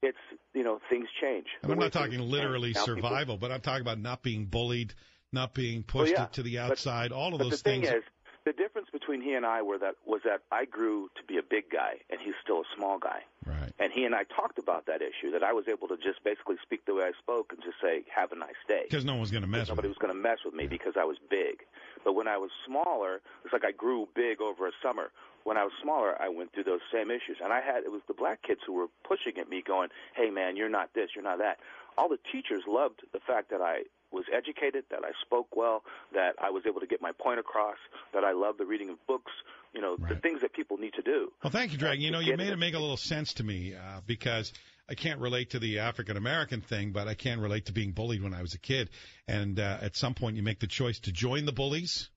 It's 0.02 0.18
you 0.54 0.62
know 0.62 0.80
things 0.90 1.08
change. 1.20 1.46
And 1.62 1.72
I'm 1.72 1.78
not 1.78 1.92
talking 1.92 2.20
literally 2.20 2.72
change. 2.74 2.86
Now 2.88 2.94
people- 2.94 3.10
survival, 3.10 3.36
but 3.38 3.50
I'm 3.52 3.60
talking 3.60 3.82
about 3.82 3.98
not 3.98 4.22
being 4.22 4.46
bullied, 4.46 4.94
not 5.32 5.54
being 5.54 5.84
Well, 5.92 6.04
pushed 6.04 6.16
yeah, 6.16 6.26
to 6.26 6.42
the 6.42 6.56
but- 6.56 6.70
outside, 6.72 7.12
all 7.12 7.32
of 7.32 7.38
but 7.38 7.44
those 7.44 7.62
the 7.62 7.70
thing 7.70 7.82
things. 7.82 7.94
is, 7.96 8.02
the 8.44 8.52
difference 8.52 8.88
between 8.92 9.20
he 9.20 9.34
and 9.34 9.44
I 9.44 9.62
were 9.62 9.78
that 9.78 9.96
was 10.04 10.20
that 10.24 10.42
I 10.52 10.66
grew 10.66 11.08
to 11.16 11.24
be 11.24 11.38
a 11.38 11.42
big 11.42 11.70
guy, 11.70 11.94
and 12.10 12.20
he's 12.20 12.34
still 12.42 12.60
a 12.60 12.68
small 12.76 12.98
guy. 12.98 13.22
right. 13.44 13.72
And 13.78 13.92
he 13.92 14.04
and 14.04 14.14
I 14.14 14.24
talked 14.24 14.58
about 14.58 14.86
that 14.86 15.02
issue 15.02 15.30
that 15.32 15.42
I 15.42 15.52
was 15.52 15.66
able 15.68 15.88
to 15.88 15.96
just 15.96 16.22
basically 16.24 16.56
speak 16.62 16.84
the 16.86 16.94
way 16.94 17.04
I 17.04 17.12
spoke 17.20 17.52
and 17.52 17.62
just 17.62 17.76
say, 17.82 18.04
"Have 18.14 18.32
a 18.32 18.36
nice 18.36 18.54
day." 18.68 18.82
Because 18.88 19.04
no 19.04 19.16
one's 19.16 19.30
going 19.30 19.42
to 19.42 19.48
mess 19.48 19.62
with 19.68 19.70
Nobody 19.70 19.88
was 19.88 19.98
going 19.98 20.12
to 20.14 20.18
mess 20.18 20.38
with 20.44 20.54
me 20.54 20.66
because 20.66 20.94
I 20.96 21.04
was 21.04 21.18
big. 21.28 21.64
But 22.06 22.14
when 22.14 22.28
I 22.28 22.38
was 22.38 22.50
smaller, 22.64 23.20
it's 23.44 23.52
like 23.52 23.64
I 23.64 23.72
grew 23.72 24.06
big 24.14 24.40
over 24.40 24.68
a 24.68 24.70
summer. 24.80 25.10
When 25.42 25.56
I 25.56 25.64
was 25.64 25.72
smaller, 25.82 26.14
I 26.22 26.28
went 26.28 26.52
through 26.54 26.62
those 26.62 26.86
same 26.92 27.10
issues, 27.10 27.38
and 27.42 27.52
I 27.52 27.60
had 27.60 27.82
it 27.82 27.90
was 27.90 28.00
the 28.06 28.14
black 28.14 28.42
kids 28.42 28.60
who 28.64 28.74
were 28.74 28.86
pushing 29.02 29.38
at 29.40 29.48
me, 29.48 29.60
going, 29.60 29.88
"Hey, 30.14 30.30
man, 30.30 30.56
you're 30.56 30.68
not 30.68 30.94
this, 30.94 31.10
you're 31.16 31.24
not 31.24 31.38
that." 31.38 31.58
All 31.98 32.08
the 32.08 32.20
teachers 32.30 32.62
loved 32.68 33.00
the 33.12 33.18
fact 33.18 33.50
that 33.50 33.60
I 33.60 33.82
was 34.12 34.24
educated, 34.32 34.84
that 34.90 35.00
I 35.04 35.10
spoke 35.20 35.56
well, 35.56 35.82
that 36.14 36.36
I 36.40 36.50
was 36.50 36.62
able 36.64 36.78
to 36.78 36.86
get 36.86 37.02
my 37.02 37.10
point 37.10 37.40
across, 37.40 37.78
that 38.14 38.22
I 38.22 38.32
loved 38.32 38.58
the 38.58 38.66
reading 38.66 38.88
of 38.90 39.04
books. 39.08 39.32
You 39.74 39.80
know, 39.80 39.96
the 39.96 40.14
things 40.14 40.42
that 40.42 40.52
people 40.52 40.78
need 40.78 40.94
to 40.94 41.02
do. 41.02 41.32
Well, 41.42 41.50
thank 41.50 41.72
you, 41.72 41.78
Drag. 41.78 42.00
You 42.00 42.12
know, 42.12 42.20
you 42.20 42.36
made 42.36 42.46
it. 42.46 42.52
it 42.52 42.58
make 42.58 42.74
a 42.74 42.78
little 42.78 42.96
sense 42.96 43.34
to 43.34 43.44
me 43.44 43.74
uh, 43.74 44.00
because 44.06 44.52
I 44.88 44.94
can't 44.94 45.20
relate 45.20 45.50
to 45.50 45.58
the 45.58 45.80
African 45.80 46.16
American 46.16 46.60
thing, 46.60 46.92
but 46.92 47.08
I 47.08 47.14
can 47.14 47.40
relate 47.40 47.66
to 47.66 47.72
being 47.72 47.92
bullied 47.92 48.22
when 48.22 48.34
I 48.34 48.42
was 48.42 48.54
a 48.54 48.58
kid. 48.58 48.90
And 49.26 49.58
uh, 49.58 49.78
at 49.80 49.96
some 49.96 50.14
point, 50.14 50.36
you 50.36 50.42
make 50.42 50.60
the 50.60 50.66
choice 50.66 51.00
to 51.00 51.12
join 51.12 51.44
the 51.44 51.52
bullies 51.52 52.08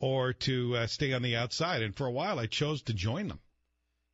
or 0.00 0.32
to 0.32 0.76
uh, 0.76 0.86
stay 0.86 1.12
on 1.12 1.22
the 1.22 1.36
outside. 1.36 1.82
And 1.82 1.94
for 1.94 2.06
a 2.06 2.12
while, 2.12 2.38
I 2.38 2.46
chose 2.46 2.82
to 2.82 2.94
join 2.94 3.28
them 3.28 3.40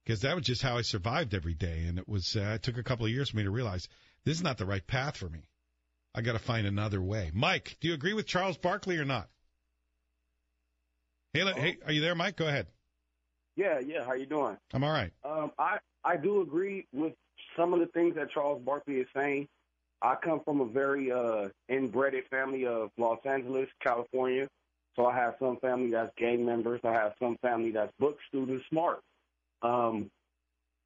because 0.04 0.20
that 0.20 0.36
was 0.36 0.44
just 0.44 0.62
how 0.62 0.76
I 0.76 0.82
survived 0.82 1.34
every 1.34 1.54
day. 1.54 1.84
And 1.86 1.98
it 1.98 2.08
was 2.08 2.36
uh, 2.36 2.52
it 2.56 2.62
took 2.62 2.76
a 2.76 2.82
couple 2.82 3.06
of 3.06 3.12
years 3.12 3.30
for 3.30 3.38
me 3.38 3.44
to 3.44 3.50
realize 3.50 3.88
this 4.24 4.36
is 4.36 4.42
not 4.42 4.58
the 4.58 4.66
right 4.66 4.86
path 4.86 5.16
for 5.16 5.28
me. 5.28 5.48
I 6.14 6.22
got 6.22 6.32
to 6.32 6.38
find 6.38 6.66
another 6.66 7.00
way. 7.00 7.30
Mike, 7.32 7.76
do 7.80 7.88
you 7.88 7.94
agree 7.94 8.14
with 8.14 8.26
Charles 8.26 8.58
Barkley 8.58 8.98
or 8.98 9.04
not? 9.04 9.28
Hey, 11.32 11.44
le- 11.44 11.54
hey, 11.54 11.78
are 11.86 11.92
you 11.92 12.00
there, 12.00 12.16
Mike? 12.16 12.36
Go 12.36 12.48
ahead. 12.48 12.66
Yeah, 13.56 13.78
yeah. 13.78 14.04
How 14.04 14.14
you 14.14 14.26
doing? 14.26 14.56
I'm 14.72 14.82
all 14.84 14.92
right. 14.92 15.12
Um, 15.24 15.52
I 15.58 15.78
I 16.04 16.16
do 16.16 16.40
agree 16.40 16.86
with 16.92 17.12
some 17.60 17.74
of 17.74 17.80
the 17.80 17.86
things 17.86 18.14
that 18.14 18.30
Charles 18.30 18.62
Barkley 18.64 18.96
is 18.96 19.06
saying. 19.14 19.46
I 20.00 20.14
come 20.14 20.40
from 20.44 20.62
a 20.62 20.64
very 20.64 21.12
uh, 21.12 21.48
inbred 21.68 22.14
family 22.30 22.66
of 22.66 22.90
Los 22.96 23.18
Angeles, 23.26 23.68
California. 23.82 24.48
So 24.96 25.04
I 25.04 25.14
have 25.14 25.34
some 25.38 25.58
family 25.58 25.90
that's 25.90 26.10
gang 26.16 26.44
members. 26.46 26.80
I 26.84 26.92
have 26.92 27.12
some 27.20 27.36
family 27.42 27.70
that's 27.70 27.92
book 27.98 28.16
students, 28.28 28.64
smart. 28.70 29.00
Um, 29.60 30.10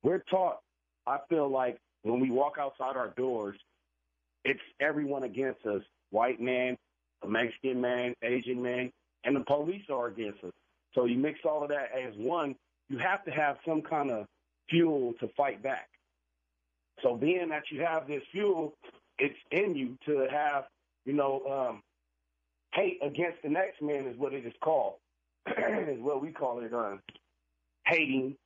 we're 0.03 0.25
taught. 0.31 0.59
I 1.07 1.19
feel 1.29 1.49
like 1.49 1.79
when 2.03 2.19
we 2.19 2.31
walk 2.31 2.57
outside 2.59 2.97
our 2.97 3.11
doors, 3.17 3.57
it's 4.45 4.61
everyone 4.81 5.23
against 5.23 5.65
us: 5.65 5.83
white 6.11 6.41
man, 6.41 6.77
a 7.23 7.29
Mexican 7.29 7.81
man, 7.81 8.15
Asian 8.23 8.61
man, 8.61 8.91
and 9.23 9.37
the 9.37 9.41
police 9.41 9.85
are 9.91 10.09
against 10.09 10.43
us. 10.43 10.53
So 10.95 11.05
you 11.05 11.19
mix 11.19 11.39
all 11.45 11.63
of 11.63 11.69
that 11.69 11.91
as 11.97 12.15
one, 12.17 12.57
you 12.89 12.99
have 12.99 13.25
to 13.27 13.31
have 13.31 13.59
some 13.67 13.81
kind 13.81 14.11
of 14.11 14.27
fuel 14.69 15.15
to 15.21 15.29
fight 15.37 15.63
back. 15.63 15.89
So 17.03 17.17
being 17.17 17.49
that 17.51 17.65
you 17.71 17.83
have 17.83 18.07
this 18.07 18.23
fuel, 18.33 18.75
it's 19.19 19.39
in 19.51 19.75
you 19.75 19.97
to 20.07 20.27
have, 20.31 20.65
you 21.05 21.13
know, 21.13 21.43
um, 21.51 21.83
hate 22.73 22.99
against 23.03 23.43
the 23.43 23.49
next 23.49 23.81
man 23.83 24.07
is 24.07 24.17
what 24.19 24.33
it 24.33 24.45
is 24.45 24.53
called. 24.63 24.95
is 25.47 26.01
what 26.01 26.23
we 26.23 26.31
call 26.31 26.61
it, 26.61 26.73
um, 26.73 27.01
hating. 27.87 28.37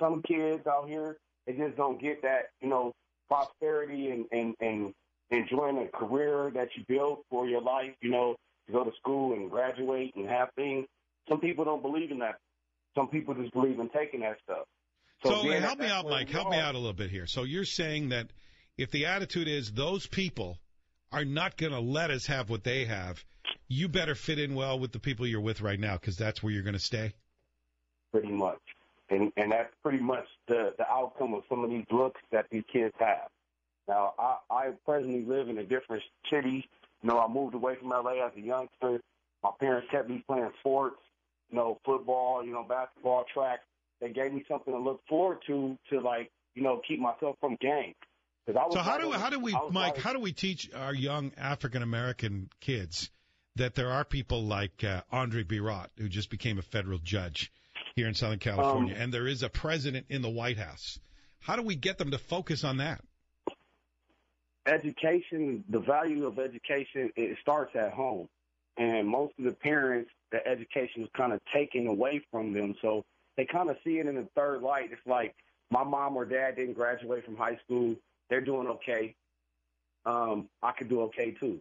Some 0.00 0.22
kids 0.22 0.66
out 0.66 0.88
here, 0.88 1.16
they 1.46 1.54
just 1.54 1.76
don't 1.76 2.00
get 2.00 2.22
that, 2.22 2.50
you 2.60 2.68
know, 2.68 2.92
prosperity 3.28 4.10
and, 4.10 4.26
and, 4.30 4.54
and 4.60 4.94
enjoying 5.30 5.78
a 5.78 5.96
career 5.96 6.50
that 6.54 6.68
you 6.76 6.84
built 6.86 7.24
for 7.30 7.48
your 7.48 7.62
life, 7.62 7.92
you 8.00 8.10
know, 8.10 8.36
to 8.66 8.72
go 8.72 8.84
to 8.84 8.92
school 9.00 9.32
and 9.32 9.50
graduate 9.50 10.12
and 10.16 10.28
have 10.28 10.48
things. 10.54 10.86
Some 11.28 11.40
people 11.40 11.64
don't 11.64 11.82
believe 11.82 12.10
in 12.10 12.18
that. 12.20 12.36
Some 12.94 13.08
people 13.08 13.34
just 13.34 13.52
believe 13.52 13.78
in 13.80 13.88
taking 13.90 14.20
that 14.20 14.36
stuff. 14.44 14.66
So, 15.24 15.42
being 15.42 15.62
help 15.62 15.78
me 15.78 15.86
out, 15.86 16.08
Mike. 16.08 16.28
Help 16.28 16.50
me 16.50 16.58
out 16.58 16.74
a 16.74 16.78
little 16.78 16.92
bit 16.92 17.10
here. 17.10 17.26
So 17.26 17.42
you're 17.44 17.64
saying 17.64 18.10
that 18.10 18.28
if 18.76 18.90
the 18.90 19.06
attitude 19.06 19.48
is 19.48 19.72
those 19.72 20.06
people 20.06 20.58
are 21.12 21.24
not 21.24 21.56
going 21.56 21.72
to 21.72 21.80
let 21.80 22.10
us 22.10 22.26
have 22.26 22.50
what 22.50 22.64
they 22.64 22.84
have, 22.84 23.24
you 23.68 23.88
better 23.88 24.14
fit 24.14 24.38
in 24.38 24.54
well 24.54 24.78
with 24.78 24.92
the 24.92 25.00
people 25.00 25.26
you're 25.26 25.40
with 25.40 25.60
right 25.60 25.80
now 25.80 25.94
because 25.96 26.16
that's 26.16 26.42
where 26.42 26.52
you're 26.52 26.62
going 26.62 26.74
to 26.74 26.78
stay. 26.78 27.14
pretty 28.12 28.30
much. 28.30 28.60
And 29.08 29.32
and 29.36 29.52
that's 29.52 29.72
pretty 29.82 30.00
much 30.00 30.26
the 30.48 30.74
the 30.78 30.86
outcome 30.88 31.34
of 31.34 31.42
some 31.48 31.62
of 31.64 31.70
these 31.70 31.84
looks 31.90 32.20
that 32.32 32.46
these 32.50 32.64
kids 32.72 32.94
have. 32.98 33.28
Now, 33.88 34.14
I 34.18 34.36
I 34.50 34.70
presently 34.84 35.24
live 35.24 35.48
in 35.48 35.58
a 35.58 35.64
different 35.64 36.02
city. 36.30 36.68
You 37.02 37.08
know, 37.08 37.18
I 37.20 37.28
moved 37.28 37.54
away 37.54 37.76
from 37.78 37.88
LA 37.90 38.24
as 38.26 38.32
a 38.36 38.40
youngster. 38.40 39.00
My 39.44 39.50
parents 39.60 39.86
kept 39.92 40.08
me 40.08 40.24
playing 40.26 40.50
sports, 40.60 40.96
you 41.50 41.56
know, 41.56 41.78
football, 41.84 42.44
you 42.44 42.52
know, 42.52 42.64
basketball, 42.64 43.24
track. 43.32 43.60
They 44.00 44.10
gave 44.10 44.32
me 44.32 44.44
something 44.48 44.72
to 44.72 44.78
look 44.80 45.00
forward 45.08 45.38
to 45.46 45.78
to 45.90 46.00
like, 46.00 46.30
you 46.54 46.62
know, 46.62 46.80
keep 46.86 47.00
myself 47.00 47.36
from 47.40 47.56
gang. 47.60 47.94
'Cause 48.46 48.56
I 48.56 48.64
was 48.64 48.74
So 48.74 48.80
how 48.80 48.98
do 48.98 49.10
how 49.12 49.30
do 49.30 49.40
we, 49.40 49.52
Mike? 49.70 49.94
right- 49.94 49.96
How 49.98 50.12
do 50.12 50.20
we 50.20 50.32
teach 50.32 50.72
our 50.72 50.94
young 50.94 51.32
African 51.36 51.82
American 51.82 52.48
kids 52.60 53.10
that 53.56 53.74
there 53.74 53.90
are 53.90 54.04
people 54.04 54.42
like 54.44 54.84
uh, 54.84 55.02
Andre 55.10 55.42
Birotte 55.42 55.88
who 55.98 56.08
just 56.08 56.30
became 56.30 56.58
a 56.58 56.62
federal 56.62 56.98
judge 56.98 57.50
here 57.96 58.06
in 58.06 58.14
Southern 58.14 58.38
California, 58.38 58.94
Um, 58.94 59.00
and 59.00 59.12
there 59.14 59.26
is 59.26 59.42
a 59.42 59.48
president 59.48 60.06
in 60.10 60.20
the 60.22 60.28
White 60.30 60.58
House? 60.58 61.00
How 61.40 61.56
do 61.56 61.62
we 61.62 61.74
get 61.74 61.96
them 61.98 62.10
to 62.10 62.18
focus 62.18 62.62
on 62.64 62.76
that? 62.76 63.02
education, 64.66 65.64
the 65.68 65.78
value 65.78 66.26
of 66.26 66.38
education, 66.38 67.10
it 67.16 67.38
starts 67.40 67.74
at 67.76 67.92
home. 67.92 68.28
And 68.76 69.08
most 69.08 69.32
of 69.38 69.44
the 69.44 69.52
parents, 69.52 70.10
the 70.32 70.46
education 70.46 71.02
is 71.04 71.08
kind 71.16 71.32
of 71.32 71.40
taken 71.54 71.86
away 71.86 72.20
from 72.30 72.52
them. 72.52 72.74
So 72.82 73.04
they 73.36 73.44
kind 73.44 73.70
of 73.70 73.76
see 73.84 73.98
it 73.98 74.06
in 74.06 74.14
the 74.14 74.28
third 74.34 74.62
light. 74.62 74.90
It's 74.92 75.06
like 75.06 75.34
my 75.70 75.84
mom 75.84 76.16
or 76.16 76.24
dad 76.24 76.56
didn't 76.56 76.74
graduate 76.74 77.24
from 77.24 77.36
high 77.36 77.58
school. 77.64 77.96
They're 78.30 78.40
doing 78.40 78.68
okay. 78.68 79.14
Um, 80.04 80.48
I 80.62 80.72
could 80.72 80.88
do 80.88 81.02
okay 81.02 81.32
too. 81.32 81.60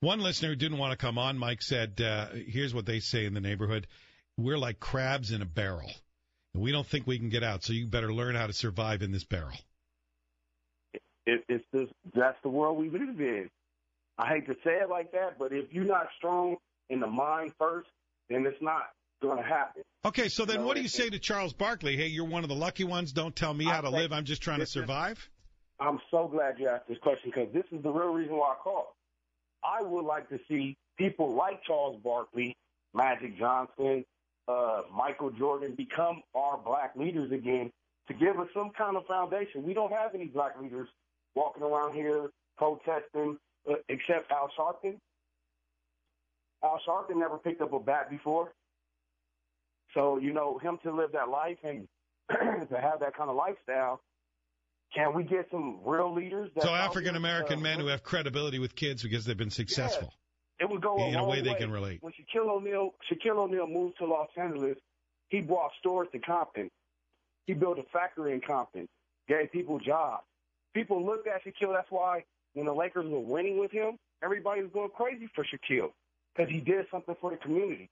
One 0.00 0.20
listener 0.20 0.50
who 0.50 0.56
didn't 0.56 0.78
want 0.78 0.92
to 0.92 0.96
come 0.96 1.18
on, 1.18 1.38
Mike 1.38 1.62
said, 1.62 2.00
uh, 2.00 2.28
here's 2.46 2.72
what 2.72 2.86
they 2.86 3.00
say 3.00 3.24
in 3.24 3.34
the 3.34 3.40
neighborhood. 3.40 3.86
We're 4.36 4.58
like 4.58 4.78
crabs 4.78 5.32
in 5.32 5.42
a 5.42 5.46
barrel, 5.46 5.90
and 6.54 6.62
we 6.62 6.70
don't 6.70 6.86
think 6.86 7.06
we 7.06 7.18
can 7.18 7.30
get 7.30 7.42
out, 7.42 7.64
so 7.64 7.72
you 7.72 7.86
better 7.86 8.12
learn 8.12 8.36
how 8.36 8.46
to 8.46 8.52
survive 8.52 9.02
in 9.02 9.10
this 9.10 9.24
barrel. 9.24 9.56
It, 11.26 11.44
it's 11.48 11.64
just, 11.74 11.92
that's 12.14 12.38
the 12.42 12.48
world 12.48 12.78
we 12.78 12.90
live 12.90 13.20
in. 13.20 13.50
I 14.16 14.28
hate 14.28 14.46
to 14.46 14.54
say 14.64 14.76
it 14.80 14.88
like 14.88 15.12
that, 15.12 15.38
but 15.38 15.52
if 15.52 15.72
you're 15.72 15.84
not 15.84 16.08
strong 16.16 16.56
in 16.88 17.00
the 17.00 17.06
mind 17.08 17.52
first, 17.58 17.88
then 18.30 18.46
it's 18.46 18.62
not. 18.62 18.84
Going 19.20 19.38
to 19.38 19.48
happen. 19.48 19.82
Okay, 20.04 20.28
so 20.28 20.44
then 20.44 20.58
No, 20.58 20.66
what 20.66 20.76
do 20.76 20.82
you 20.82 20.88
say 20.88 21.10
to 21.10 21.18
Charles 21.18 21.52
Barkley? 21.52 21.96
Hey, 21.96 22.06
you're 22.06 22.24
one 22.24 22.44
of 22.44 22.48
the 22.48 22.54
lucky 22.54 22.84
ones. 22.84 23.12
Don't 23.12 23.34
tell 23.34 23.52
me 23.52 23.66
I 23.66 23.74
how 23.74 23.80
to 23.82 23.90
live. 23.90 24.12
I'm 24.12 24.24
just 24.24 24.42
trying 24.42 24.60
to 24.60 24.66
survive. 24.66 25.28
I'm 25.80 26.00
so 26.10 26.28
glad 26.28 26.58
you 26.58 26.68
asked 26.68 26.88
this 26.88 26.98
question 26.98 27.30
because 27.34 27.52
this 27.52 27.64
is 27.70 27.82
the 27.82 27.90
real 27.90 28.12
reason 28.12 28.36
why 28.36 28.52
I 28.52 28.56
called. 28.62 28.86
I 29.64 29.82
would 29.82 30.04
like 30.04 30.28
to 30.30 30.38
see 30.48 30.76
people 30.96 31.34
like 31.34 31.62
Charles 31.64 32.00
Barkley, 32.02 32.56
Magic 32.94 33.38
Johnson, 33.38 34.04
uh, 34.48 34.82
Michael 34.94 35.30
Jordan 35.30 35.74
become 35.76 36.22
our 36.34 36.58
black 36.58 36.96
leaders 36.96 37.30
again 37.32 37.70
to 38.08 38.14
give 38.14 38.38
us 38.40 38.48
some 38.54 38.70
kind 38.76 38.96
of 38.96 39.04
foundation. 39.06 39.62
We 39.62 39.74
don't 39.74 39.92
have 39.92 40.14
any 40.14 40.26
black 40.26 40.60
leaders 40.60 40.88
walking 41.34 41.62
around 41.62 41.94
here 41.94 42.30
protesting 42.56 43.36
uh, 43.68 43.74
except 43.88 44.32
Al 44.32 44.50
Sharpton. 44.58 44.96
Al 46.64 46.80
Sharpton 46.88 47.16
never 47.16 47.38
picked 47.38 47.60
up 47.60 47.72
a 47.72 47.78
bat 47.78 48.10
before. 48.10 48.52
So, 49.94 50.18
you 50.18 50.32
know, 50.32 50.58
him 50.58 50.78
to 50.82 50.92
live 50.94 51.12
that 51.12 51.28
life 51.28 51.58
and 51.64 51.88
to 52.30 52.80
have 52.80 53.00
that 53.00 53.16
kind 53.16 53.30
of 53.30 53.36
lifestyle, 53.36 54.00
can 54.94 55.14
we 55.14 55.24
get 55.24 55.46
some 55.50 55.80
real 55.84 56.14
leaders? 56.14 56.50
That 56.54 56.64
So 56.64 56.74
African 56.74 57.16
American 57.16 57.60
men 57.62 57.80
who 57.80 57.86
have 57.86 58.02
credibility 58.02 58.58
with 58.58 58.74
kids 58.74 59.02
because 59.02 59.24
they've 59.24 59.36
been 59.36 59.50
successful. 59.50 60.12
it 60.60 60.68
would 60.68 60.80
go 60.80 60.96
in 60.96 61.14
a 61.14 61.18
long 61.18 61.30
way 61.30 61.40
they 61.40 61.54
can 61.54 61.70
relate. 61.70 62.02
When 62.02 62.12
Shaquille 62.12 62.48
O'Neal, 62.48 62.94
Shaquille 63.10 63.36
O'Neal 63.36 63.66
moved 63.66 63.98
to 63.98 64.06
Los 64.06 64.28
Angeles, 64.36 64.76
he 65.28 65.40
brought 65.40 65.70
stores 65.78 66.08
to 66.12 66.18
Compton. 66.18 66.70
He 67.46 67.54
built 67.54 67.78
a 67.78 67.82
factory 67.92 68.32
in 68.34 68.40
Compton, 68.40 68.88
gave 69.28 69.52
people 69.52 69.78
jobs. 69.78 70.24
People 70.74 71.04
looked 71.04 71.26
at 71.26 71.44
Shaquille. 71.44 71.74
That's 71.74 71.90
why 71.90 72.24
when 72.54 72.66
the 72.66 72.74
Lakers 72.74 73.06
were 73.08 73.20
winning 73.20 73.58
with 73.58 73.70
him, 73.70 73.98
everybody 74.22 74.62
was 74.62 74.70
going 74.72 74.90
crazy 74.96 75.28
for 75.34 75.44
Shaquille 75.44 75.92
because 76.34 76.50
he 76.50 76.60
did 76.60 76.86
something 76.90 77.16
for 77.20 77.30
the 77.30 77.36
community. 77.36 77.90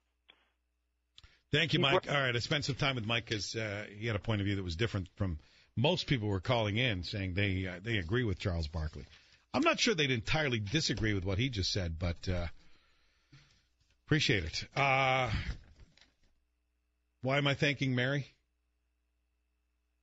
Thank 1.52 1.72
you, 1.72 1.78
Mike. 1.78 2.06
All 2.08 2.14
right, 2.14 2.34
I 2.34 2.38
spent 2.40 2.64
some 2.64 2.74
time 2.74 2.96
with 2.96 3.06
Mike 3.06 3.26
because 3.26 3.54
uh, 3.54 3.84
he 3.98 4.06
had 4.06 4.16
a 4.16 4.20
point 4.20 4.40
of 4.40 4.46
view 4.46 4.56
that 4.56 4.64
was 4.64 4.76
different 4.76 5.08
from 5.16 5.38
most 5.76 6.06
people 6.06 6.28
were 6.28 6.40
calling 6.40 6.76
in, 6.76 7.04
saying 7.04 7.34
they 7.34 7.66
uh, 7.66 7.80
they 7.82 7.98
agree 7.98 8.24
with 8.24 8.38
Charles 8.38 8.66
Barkley. 8.66 9.06
I'm 9.54 9.62
not 9.62 9.78
sure 9.78 9.94
they'd 9.94 10.10
entirely 10.10 10.58
disagree 10.58 11.14
with 11.14 11.24
what 11.24 11.38
he 11.38 11.48
just 11.48 11.72
said, 11.72 11.98
but 11.98 12.28
uh, 12.28 12.46
appreciate 14.06 14.44
it. 14.44 14.64
Uh, 14.74 15.30
why 17.22 17.38
am 17.38 17.46
I 17.46 17.54
thanking 17.54 17.94
Mary? 17.94 18.26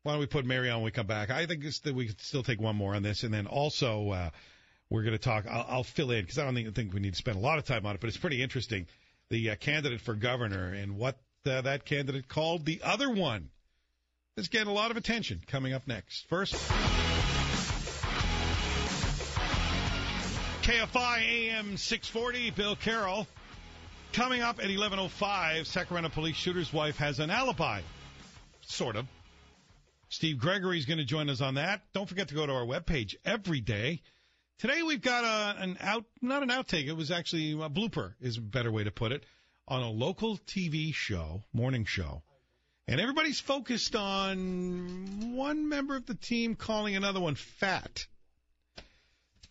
Why 0.04 0.14
don't 0.14 0.20
we 0.20 0.26
put 0.26 0.46
Mary 0.46 0.70
on 0.70 0.78
when 0.78 0.86
we 0.86 0.92
come 0.92 1.08
back? 1.08 1.30
I 1.30 1.46
think 1.46 1.64
that 1.84 1.96
we 1.96 2.08
could 2.08 2.22
still 2.22 2.44
take 2.44 2.60
one 2.60 2.76
more 2.76 2.96
on 2.96 3.04
this, 3.04 3.24
and 3.24 3.34
then 3.34 3.48
also 3.48 4.10
uh, 4.10 4.30
we're 4.90 5.04
going 5.04 5.18
to 5.18 5.24
talk. 5.24 5.46
I'll, 5.50 5.66
I'll 5.70 5.84
fill 5.84 6.12
in 6.12 6.22
because 6.22 6.38
I 6.38 6.46
don't 6.46 6.56
think, 6.56 6.74
think 6.76 6.94
we 6.94 7.00
need 7.00 7.14
to 7.14 7.18
spend 7.18 7.38
a 7.38 7.42
lot 7.42 7.58
of 7.58 7.66
time 7.66 7.86
on 7.86 7.96
it, 7.96 8.02
but 8.02 8.08
it's 8.08 8.18
pretty 8.18 8.42
interesting. 8.42 8.88
The 9.30 9.52
uh, 9.52 9.56
candidate 9.56 10.02
for 10.02 10.14
governor 10.14 10.74
and 10.74 10.98
what 10.98 11.18
uh, 11.46 11.62
that 11.62 11.86
candidate 11.86 12.28
called 12.28 12.66
the 12.66 12.82
other 12.84 13.10
one 13.10 13.50
is 14.38 14.48
getting 14.48 14.68
a 14.68 14.74
lot 14.74 14.92
of 14.92 14.98
attention. 14.98 15.42
Coming 15.48 15.74
up 15.74 15.88
next. 15.88 16.28
First. 16.28 16.54
KFI 20.64 21.20
AM 21.20 21.78
640, 21.78 22.52
Bill 22.52 22.76
Carroll. 22.76 23.28
Coming 24.14 24.42
up 24.42 24.60
at 24.60 24.70
11.05, 24.70 25.66
Sacramento 25.66 26.10
police 26.10 26.36
shooter's 26.36 26.72
wife 26.72 26.98
has 26.98 27.20
an 27.20 27.30
alibi. 27.30 27.82
Sort 28.62 28.96
of. 28.96 29.06
Steve 30.10 30.38
Gregory 30.38 30.78
is 30.78 30.86
going 30.86 31.00
to 31.00 31.06
join 31.06 31.30
us 31.30 31.42
on 31.42 31.56
that. 31.56 31.82
Don't 31.94 32.08
forget 32.08 32.30
to 32.30 32.36
go 32.36 32.46
to 32.46 32.54
our 32.54 32.66
webpage 32.66 33.16
every 33.26 33.60
day. 33.60 34.02
Today 34.60 34.84
we've 34.84 35.02
got 35.02 35.24
a, 35.24 35.62
an 35.62 35.78
out, 35.82 36.06
not 36.22 36.44
an 36.44 36.50
outtake, 36.50 36.88
it 36.88 36.96
was 36.96 37.12
actually 37.12 37.52
a 37.54 37.70
blooper, 37.70 38.14
is 38.22 38.38
a 38.38 38.42
better 38.42 38.72
way 38.72 38.84
to 38.84 38.92
put 38.92 39.12
it, 39.12 39.24
on 39.68 39.82
a 39.82 39.90
local 39.90 40.38
TV 40.38 40.94
show, 40.94 41.44
morning 41.54 41.86
show. 41.86 42.24
And 42.88 43.00
everybody's 43.00 43.40
focused 43.40 43.96
on 43.96 45.34
one 45.36 45.70
member 45.70 45.96
of 45.96 46.06
the 46.06 46.16
team 46.16 46.56
calling 46.56 46.96
another 46.96 47.22
one 47.22 47.36
fat. 47.36 48.06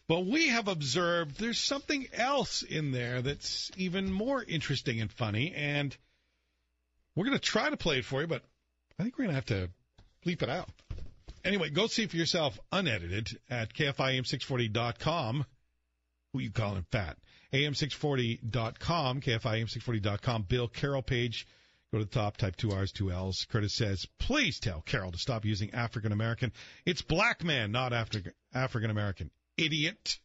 But 0.07 0.27
we 0.27 0.49
have 0.49 0.69
observed 0.69 1.39
there's 1.39 1.59
something 1.59 2.07
else 2.13 2.63
in 2.63 2.93
there 2.93 3.23
that's 3.23 3.71
even 3.77 4.13
more 4.13 4.43
interesting 4.43 5.01
and 5.01 5.11
funny, 5.11 5.55
and 5.55 5.97
we're 7.15 7.25
going 7.25 7.39
to 7.39 7.43
try 7.43 7.71
to 7.71 7.77
play 7.77 7.99
it 7.99 8.05
for 8.05 8.21
you, 8.21 8.27
but 8.27 8.43
I 8.99 9.03
think 9.03 9.17
we're 9.17 9.25
going 9.25 9.37
to 9.37 9.37
have 9.37 9.47
to 9.47 9.71
bleep 10.27 10.43
it 10.43 10.51
out. 10.51 10.69
Anyway, 11.45 11.71
go 11.71 11.87
see 11.87 12.07
for 12.07 12.17
yourself 12.17 12.59
unedited 12.71 13.39
at 13.51 13.73
KFIAM640.com. 13.75 15.45
Who 16.33 16.41
you 16.41 16.51
calling 16.51 16.85
fat? 16.91 17.17
AM640.com, 17.53 19.21
KFIAM640.com, 19.21 20.43
Bill 20.49 20.69
Carroll 20.69 21.03
page. 21.03 21.47
Go 21.93 21.99
to 21.99 22.05
the 22.07 22.11
top, 22.11 22.39
type 22.39 22.57
two 22.57 22.71
R's, 22.73 22.91
two 22.91 23.13
L's. 23.13 23.47
Curtis 23.51 23.75
says, 23.75 24.07
please 24.19 24.59
tell 24.59 24.81
Carroll 24.81 25.13
to 25.13 25.19
stop 25.19 25.45
using 25.45 25.75
African 25.75 26.13
American. 26.13 26.53
It's 26.87 27.03
black 27.03 27.45
man, 27.45 27.71
not 27.71 27.93
African 27.93 28.33
African 28.55 28.91
American. 28.91 29.31
Idiot. 29.59 30.19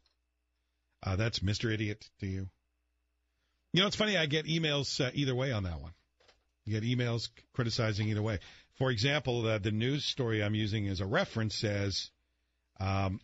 Uh, 1.04 1.18
that's 1.18 1.40
Mr. 1.40 1.72
Idiot 1.72 2.10
to 2.22 2.28
you. 2.28 2.48
You 3.74 3.82
know, 3.82 3.88
it's 3.88 3.98
funny. 3.98 4.18
I 4.18 4.28
get 4.28 4.46
emails 4.46 5.06
uh, 5.06 5.12
either 5.14 5.36
way 5.36 5.52
on 5.52 5.64
that 5.64 5.82
one. 5.82 5.92
You 6.64 6.80
get 6.80 6.84
emails 6.84 7.30
criticizing 7.54 8.08
either 8.08 8.22
way. 8.22 8.40
For 8.78 8.90
example, 8.90 9.46
uh, 9.46 9.58
the 9.58 9.72
news 9.72 10.06
story 10.06 10.42
I'm 10.42 10.56
using 10.56 10.88
as 10.88 11.02
a 11.02 11.06
reference 11.06 11.56
says 11.56 12.12
um, 12.80 13.20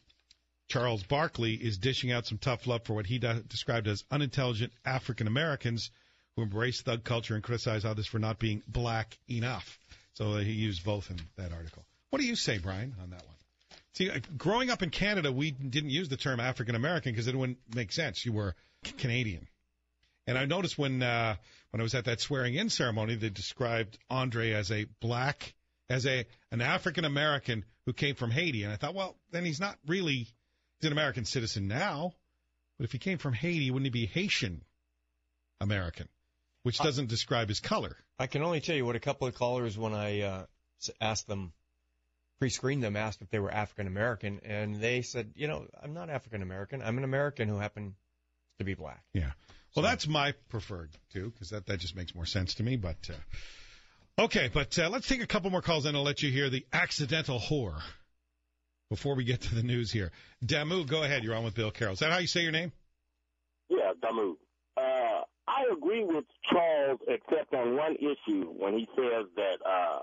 Charles 0.69 1.03
Barkley 1.03 1.53
is 1.53 1.77
dishing 1.77 2.11
out 2.11 2.25
some 2.25 2.37
tough 2.37 2.65
love 2.67 2.83
for 2.83 2.93
what 2.93 3.05
he 3.05 3.19
de- 3.19 3.43
described 3.47 3.87
as 3.87 4.03
unintelligent 4.09 4.73
African 4.85 5.27
Americans 5.27 5.91
who 6.35 6.41
embrace 6.41 6.81
thug 6.81 7.03
culture 7.03 7.35
and 7.35 7.43
criticize 7.43 7.85
others 7.85 8.07
for 8.07 8.19
not 8.19 8.39
being 8.39 8.63
black 8.67 9.17
enough. 9.29 9.77
So 10.13 10.33
uh, 10.33 10.37
he 10.39 10.53
used 10.53 10.83
both 10.83 11.09
in 11.09 11.19
that 11.37 11.51
article. 11.51 11.85
What 12.09 12.19
do 12.19 12.25
you 12.25 12.35
say, 12.35 12.57
Brian, 12.57 12.95
on 13.01 13.09
that 13.11 13.25
one? 13.25 13.35
See, 13.93 14.09
uh, 14.09 14.19
growing 14.37 14.69
up 14.69 14.81
in 14.81 14.89
Canada, 14.89 15.31
we 15.31 15.51
didn't 15.51 15.91
use 15.91 16.09
the 16.09 16.17
term 16.17 16.39
African 16.39 16.75
American 16.75 17.11
because 17.11 17.27
it 17.27 17.35
wouldn't 17.35 17.59
make 17.75 17.91
sense. 17.91 18.25
You 18.25 18.33
were 18.33 18.55
Canadian. 18.97 19.47
And 20.25 20.37
I 20.37 20.45
noticed 20.45 20.77
when 20.77 21.03
uh, 21.03 21.35
when 21.71 21.81
I 21.81 21.83
was 21.83 21.95
at 21.95 22.05
that 22.05 22.21
swearing 22.21 22.55
in 22.55 22.69
ceremony, 22.69 23.15
they 23.15 23.29
described 23.29 23.97
Andre 24.09 24.51
as 24.51 24.71
a 24.71 24.85
black, 25.01 25.53
as 25.89 26.05
a 26.05 26.25
an 26.51 26.61
African 26.61 27.05
American 27.05 27.65
who 27.85 27.93
came 27.93 28.15
from 28.15 28.31
Haiti, 28.31 28.63
and 28.63 28.71
I 28.71 28.77
thought, 28.77 28.95
well, 28.95 29.15
then 29.31 29.43
he's 29.43 29.59
not 29.59 29.77
really 29.85 30.27
he's 30.83 30.87
an 30.87 30.97
American 30.97 31.23
citizen 31.23 31.67
now, 31.67 32.13
but 32.77 32.83
if 32.83 32.91
he 32.91 32.97
came 32.97 33.17
from 33.17 33.33
Haiti, 33.33 33.71
wouldn't 33.71 33.85
he 33.85 34.01
be 34.01 34.05
Haitian 34.05 34.63
American, 35.61 36.09
which 36.63 36.77
doesn't 36.77 37.07
describe 37.07 37.47
his 37.47 37.61
color? 37.61 37.95
I 38.19 38.27
can 38.27 38.43
only 38.43 38.59
tell 38.59 38.75
you 38.75 38.85
what 38.85 38.97
a 38.97 38.99
couple 38.99 39.27
of 39.27 39.35
callers 39.35 39.77
when 39.77 39.93
I 39.93 40.21
uh, 40.21 40.45
asked 40.99 41.27
them, 41.27 41.53
pre-screened 42.39 42.83
them, 42.83 42.97
asked 42.97 43.21
if 43.21 43.29
they 43.29 43.39
were 43.39 43.49
African 43.49 43.87
American, 43.87 44.41
and 44.43 44.75
they 44.75 45.03
said, 45.03 45.31
you 45.35 45.47
know, 45.47 45.65
I'm 45.81 45.93
not 45.93 46.09
African 46.09 46.41
American. 46.41 46.81
I'm 46.81 46.97
an 46.97 47.05
American 47.05 47.47
who 47.47 47.57
happened 47.59 47.93
to 48.59 48.65
be 48.65 48.73
black. 48.73 49.03
Yeah. 49.13 49.31
Well, 49.75 49.83
that's 49.83 50.05
my 50.05 50.33
preferred 50.49 50.91
too, 51.13 51.31
because 51.31 51.51
that 51.51 51.65
that 51.67 51.79
just 51.79 51.95
makes 51.95 52.13
more 52.13 52.25
sense 52.25 52.55
to 52.55 52.63
me. 52.63 52.75
But 52.75 53.09
uh, 53.09 54.23
okay, 54.23 54.49
but 54.53 54.77
uh, 54.77 54.89
let's 54.89 55.07
take 55.07 55.23
a 55.23 55.27
couple 55.27 55.49
more 55.49 55.61
calls, 55.61 55.85
and 55.85 55.95
I'll 55.95 56.03
let 56.03 56.21
you 56.21 56.29
hear 56.29 56.49
the 56.49 56.65
accidental 56.73 57.39
whore 57.39 57.81
before 58.89 59.15
we 59.15 59.23
get 59.23 59.41
to 59.41 59.55
the 59.55 59.63
news 59.63 59.91
here. 59.91 60.11
Damu, 60.45 60.85
go 60.87 61.03
ahead. 61.03 61.23
You're 61.23 61.35
on 61.35 61.43
with 61.43 61.55
Bill 61.55 61.71
Carroll. 61.71 61.93
Is 61.93 61.99
that 61.99 62.11
how 62.11 62.19
you 62.19 62.27
say 62.27 62.41
your 62.41 62.51
name? 62.51 62.71
Yeah, 63.69 63.93
Damu. 64.01 64.35
Uh, 64.77 65.21
I 65.47 65.63
agree 65.71 66.03
with 66.03 66.25
Charles, 66.51 66.99
except 67.07 67.53
on 67.53 67.75
one 67.75 67.95
issue 67.95 68.45
when 68.57 68.73
he 68.77 68.87
says 68.95 69.25
that 69.35 69.57
uh, 69.65 69.99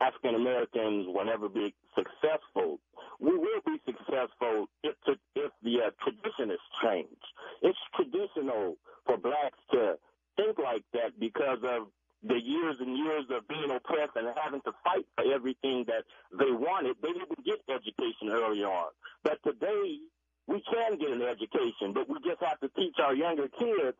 African 0.00 0.34
Americans 0.34 1.06
will 1.08 1.24
never 1.24 1.48
be 1.48 1.74
successful. 1.94 2.78
We 3.20 3.36
will 3.36 3.60
be 3.66 3.80
successful 3.84 4.66
if, 4.82 4.94
if 5.34 5.52
the 5.62 5.76
uh, 5.86 5.90
tradition 6.02 6.50
is 6.50 6.60
changed. 6.82 7.26
It's 7.62 7.78
traditional 7.94 8.76
for 9.06 9.18
blacks 9.18 9.58
to 9.72 9.94
think 10.36 10.58
like 10.58 10.84
that 10.94 11.18
because 11.18 11.58
of 11.64 11.88
the 12.22 12.36
years 12.36 12.76
and 12.80 12.96
years 12.96 13.24
of 13.30 13.48
being 13.48 13.70
oppressed 13.70 14.16
and 14.16 14.28
having 14.36 14.60
to 14.62 14.72
fight 14.84 15.06
for 15.16 15.24
everything 15.32 15.84
that 15.86 16.04
they 16.36 16.52
wanted. 16.52 16.96
They 17.02 17.12
didn't 17.12 17.44
get 17.44 17.60
education 17.68 18.28
early 18.30 18.62
on. 18.62 18.92
But 19.24 19.38
today, 19.44 19.98
we 20.46 20.62
can 20.62 20.98
get 20.98 21.10
an 21.10 21.22
education, 21.22 21.92
but 21.94 22.08
we 22.08 22.16
just 22.24 22.42
have 22.42 22.60
to 22.60 22.68
teach 22.76 22.96
our 23.02 23.14
younger 23.14 23.48
kids 23.48 23.96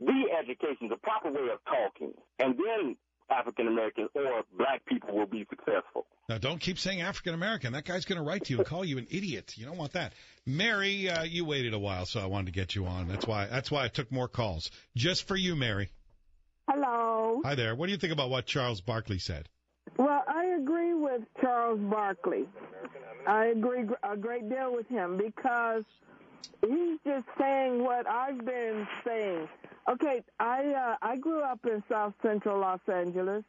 the 0.00 0.24
education, 0.38 0.88
the 0.88 0.96
proper 0.96 1.30
way 1.30 1.48
of 1.52 1.58
talking, 1.64 2.12
and 2.38 2.54
then 2.56 2.96
African 3.30 3.68
Americans 3.68 4.10
or 4.14 4.42
black 4.56 4.84
people 4.86 5.14
will 5.14 5.26
be 5.26 5.46
successful. 5.50 6.06
Now, 6.28 6.38
don't 6.38 6.60
keep 6.60 6.78
saying 6.78 7.00
African 7.00 7.34
American. 7.34 7.72
That 7.72 7.84
guy's 7.84 8.04
going 8.04 8.18
to 8.18 8.24
write 8.24 8.44
to 8.44 8.52
you 8.52 8.58
and 8.58 8.66
call 8.66 8.84
you 8.84 8.98
an 8.98 9.06
idiot. 9.10 9.54
You 9.56 9.66
don't 9.66 9.76
want 9.76 9.92
that. 9.92 10.12
Mary, 10.46 11.10
uh, 11.10 11.24
you 11.24 11.44
waited 11.44 11.74
a 11.74 11.78
while, 11.78 12.06
so 12.06 12.20
I 12.20 12.26
wanted 12.26 12.46
to 12.46 12.52
get 12.52 12.74
you 12.74 12.86
on. 12.86 13.08
That's 13.08 13.26
why. 13.26 13.46
That's 13.46 13.70
why 13.70 13.84
I 13.84 13.88
took 13.88 14.10
more 14.10 14.28
calls 14.28 14.70
just 14.96 15.26
for 15.26 15.36
you, 15.36 15.56
Mary. 15.56 15.90
Hello. 16.68 17.40
Hi 17.46 17.54
there. 17.54 17.74
What 17.74 17.86
do 17.86 17.92
you 17.92 17.98
think 17.98 18.12
about 18.12 18.28
what 18.28 18.44
Charles 18.44 18.82
Barkley 18.82 19.18
said? 19.18 19.48
Well, 19.96 20.22
I 20.28 20.44
agree 20.60 20.92
with 20.92 21.22
Charles 21.40 21.80
Barkley. 21.80 22.46
I 23.26 23.46
agree 23.46 23.84
a 24.02 24.16
great 24.18 24.50
deal 24.50 24.74
with 24.74 24.86
him 24.86 25.16
because 25.16 25.84
he's 26.60 26.98
just 27.06 27.24
saying 27.38 27.82
what 27.82 28.06
I've 28.06 28.44
been 28.44 28.86
saying. 29.02 29.48
Okay, 29.90 30.22
I 30.38 30.66
uh, 30.74 30.96
I 31.00 31.16
grew 31.16 31.40
up 31.40 31.60
in 31.64 31.82
South 31.88 32.12
Central 32.22 32.60
Los 32.60 32.80
Angeles, 32.86 33.44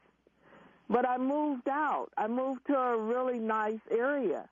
but 0.89 1.05
I 1.05 1.17
moved 1.17 1.67
out. 1.67 2.07
I 2.17 2.27
moved 2.27 2.65
to 2.67 2.73
a 2.77 2.97
really 2.97 3.37
nice 3.37 3.81
area, 3.91 4.47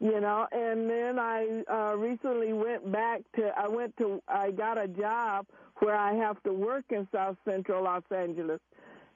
you 0.00 0.20
know, 0.22 0.46
and 0.52 0.88
then 0.88 1.18
I 1.18 1.62
uh, 1.70 1.96
recently 1.96 2.54
went 2.54 2.90
back 2.90 3.20
to. 3.36 3.52
I 3.54 3.68
went 3.68 3.94
to. 3.98 4.22
I 4.26 4.52
got 4.52 4.78
a 4.78 4.88
job 4.88 5.46
where 5.80 5.96
I 5.96 6.14
have 6.14 6.42
to 6.44 6.52
work 6.52 6.84
in 6.90 7.06
South 7.12 7.36
Central 7.44 7.84
Los 7.84 8.02
Angeles, 8.10 8.60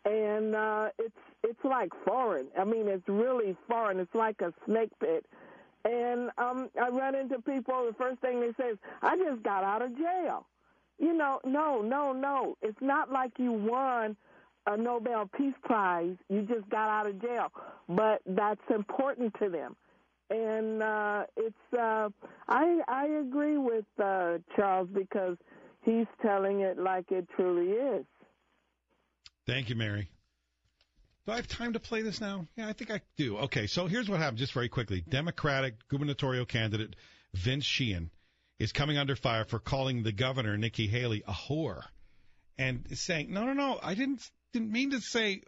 and 0.05 0.55
uh, 0.55 0.89
it's 0.99 1.15
it's 1.45 1.65
like 1.65 1.91
foreign. 2.07 2.49
I 2.59 2.65
mean, 2.65 2.89
it's 2.89 3.09
really 3.09 3.57
foreign. 3.69 4.01
It's 4.01 4.15
like 4.15 4.41
a 4.41 4.53
snake 4.67 4.91
pit. 5.01 5.25
And 5.85 6.31
um, 6.39 6.69
I 6.81 6.89
run 6.89 7.15
into 7.15 7.41
people. 7.41 7.87
The 7.87 7.95
first 7.95 8.21
thing 8.21 8.41
they 8.41 8.53
say 8.61 8.71
is, 8.71 8.79
"I 9.03 9.17
just 9.17 9.43
got 9.43 9.65
out 9.65 9.83
of 9.83 9.97
jail." 9.97 10.47
You 10.99 11.15
know, 11.15 11.41
no, 11.45 11.81
no, 11.81 12.13
no. 12.13 12.57
It's 12.61 12.81
not 12.81 13.11
like 13.13 13.33
you 13.39 13.53
won 13.53 14.17
a 14.67 14.77
Nobel 14.77 15.31
Peace 15.37 15.55
Prize. 15.63 16.17
You 16.29 16.43
just 16.43 16.69
got 16.69 16.89
out 16.91 17.07
of 17.09 17.23
jail, 17.23 17.53
but 17.89 18.21
that's 18.27 18.61
important 18.71 19.35
to 19.41 19.49
them. 19.49 19.77
And 20.31 20.83
uh, 20.83 21.25
it's 21.37 21.79
uh, 21.79 22.11
I 22.49 22.81
I 22.87 23.07
agree 23.07 23.57
with 23.57 23.87
uh, 24.03 24.39
Charles 24.57 24.89
because 24.93 25.37
he's 25.89 26.07
telling 26.23 26.61
it 26.61 26.79
like 26.79 27.11
it 27.11 27.27
truly 27.35 27.73
is. 27.73 28.05
Thank 29.47 29.71
you, 29.71 29.77
Mary. 29.77 30.11
Do 31.27 31.33
I 31.33 31.37
have 31.37 31.49
time 31.49 31.73
to 31.73 31.81
play 31.81 32.03
this 32.03 32.21
now? 32.21 32.47
Yeah, 32.57 32.69
I 32.69 32.73
think 32.73 32.91
I 32.91 33.01
do. 33.17 33.39
Okay, 33.39 33.67
so 33.67 33.87
here's 33.87 34.09
what 34.09 34.19
happened, 34.19 34.39
just 34.39 34.53
very 34.53 34.69
quickly. 34.69 35.03
Democratic 35.07 35.75
gubernatorial 35.89 36.47
candidate 36.47 36.97
Vince 37.35 37.67
Sheheen 37.67 38.11
is 38.59 38.73
coming 38.73 38.99
under 38.99 39.17
fire 39.17 39.45
for 39.45 39.59
calling 39.59 40.03
the 40.03 40.13
governor, 40.13 40.57
Nikki 40.57 40.87
Haley, 40.87 41.23
a 41.27 41.33
whore. 41.33 41.83
And 42.57 42.87
saying, 42.99 43.33
no, 43.33 43.45
no, 43.45 43.53
no, 43.53 43.79
I 43.83 43.95
didn't 43.95 44.29
didn't 44.53 44.73
mean 44.73 44.91
to 44.91 45.01
say 45.01 45.43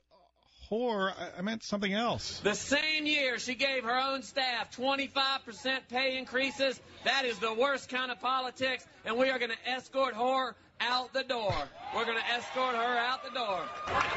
whore. 0.70 1.12
I, 1.12 1.38
I 1.38 1.42
meant 1.42 1.62
something 1.62 1.92
else. 1.92 2.40
The 2.40 2.54
same 2.54 3.06
year 3.06 3.38
she 3.38 3.54
gave 3.54 3.84
her 3.84 3.96
own 3.96 4.22
staff 4.22 4.74
25% 4.76 5.80
pay 5.88 6.18
increases. 6.18 6.80
That 7.04 7.24
is 7.24 7.38
the 7.38 7.52
worst 7.52 7.88
kind 7.88 8.10
of 8.10 8.20
politics, 8.20 8.84
and 9.04 9.16
we 9.16 9.30
are 9.30 9.38
going 9.38 9.50
to 9.50 9.70
escort 9.70 10.14
her 10.14 10.54
out 10.80 11.12
the 11.12 11.24
door. 11.24 11.54
We're 11.94 12.04
going 12.04 12.18
to 12.18 12.34
escort 12.34 12.74
her 12.74 12.98
out 12.98 13.24
the 13.24 13.30
door. 13.30 13.60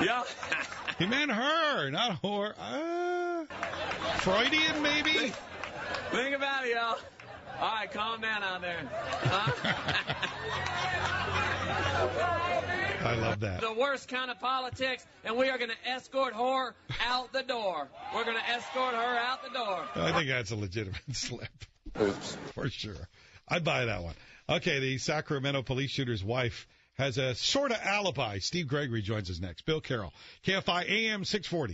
Yeah. 0.01 0.23
He 0.99 1.07
meant 1.07 1.31
her, 1.31 1.89
not 1.89 2.21
whore. 2.21 2.53
Uh, 2.55 3.45
Freudian, 4.19 4.79
maybe? 4.83 5.33
Think 6.11 6.35
about 6.35 6.65
it, 6.65 6.75
y'all. 6.75 6.99
All 7.59 7.75
right, 7.75 7.91
calm 7.91 8.21
down 8.21 8.43
out 8.43 8.61
there. 8.61 8.77
I 13.03 13.15
love 13.15 13.39
that. 13.41 13.61
The 13.61 13.73
worst 13.73 14.07
kind 14.07 14.31
of 14.31 14.39
politics, 14.39 15.05
and 15.23 15.37
we 15.37 15.49
are 15.49 15.57
going 15.57 15.71
to 15.71 15.89
escort 15.89 16.33
her 16.33 16.75
out 17.05 17.33
the 17.33 17.43
door. 17.43 17.87
We're 18.13 18.23
going 18.25 18.37
to 18.37 18.49
escort 18.49 18.93
her 18.95 19.17
out 19.17 19.43
the 19.43 19.49
door. 19.49 19.85
I 19.95 20.11
think 20.13 20.29
that's 20.29 20.51
a 20.51 20.55
legitimate 20.55 21.01
slip. 21.11 21.47
Oops. 21.99 22.37
For 22.53 22.69
sure. 22.69 23.07
I'd 23.47 23.63
buy 23.63 23.85
that 23.85 24.03
one. 24.03 24.15
Okay, 24.49 24.79
the 24.79 24.97
Sacramento 24.97 25.61
police 25.63 25.91
shooter's 25.91 26.23
wife 26.23 26.67
has 26.95 27.17
a 27.17 27.33
sort 27.35 27.71
of 27.71 27.77
alibi. 27.83 28.39
Steve 28.39 28.67
Gregory 28.67 29.01
joins 29.01 29.29
us 29.29 29.39
next. 29.39 29.65
Bill 29.65 29.81
Carroll, 29.81 30.13
KFI 30.45 30.89
AM 30.89 31.25
640. 31.25 31.71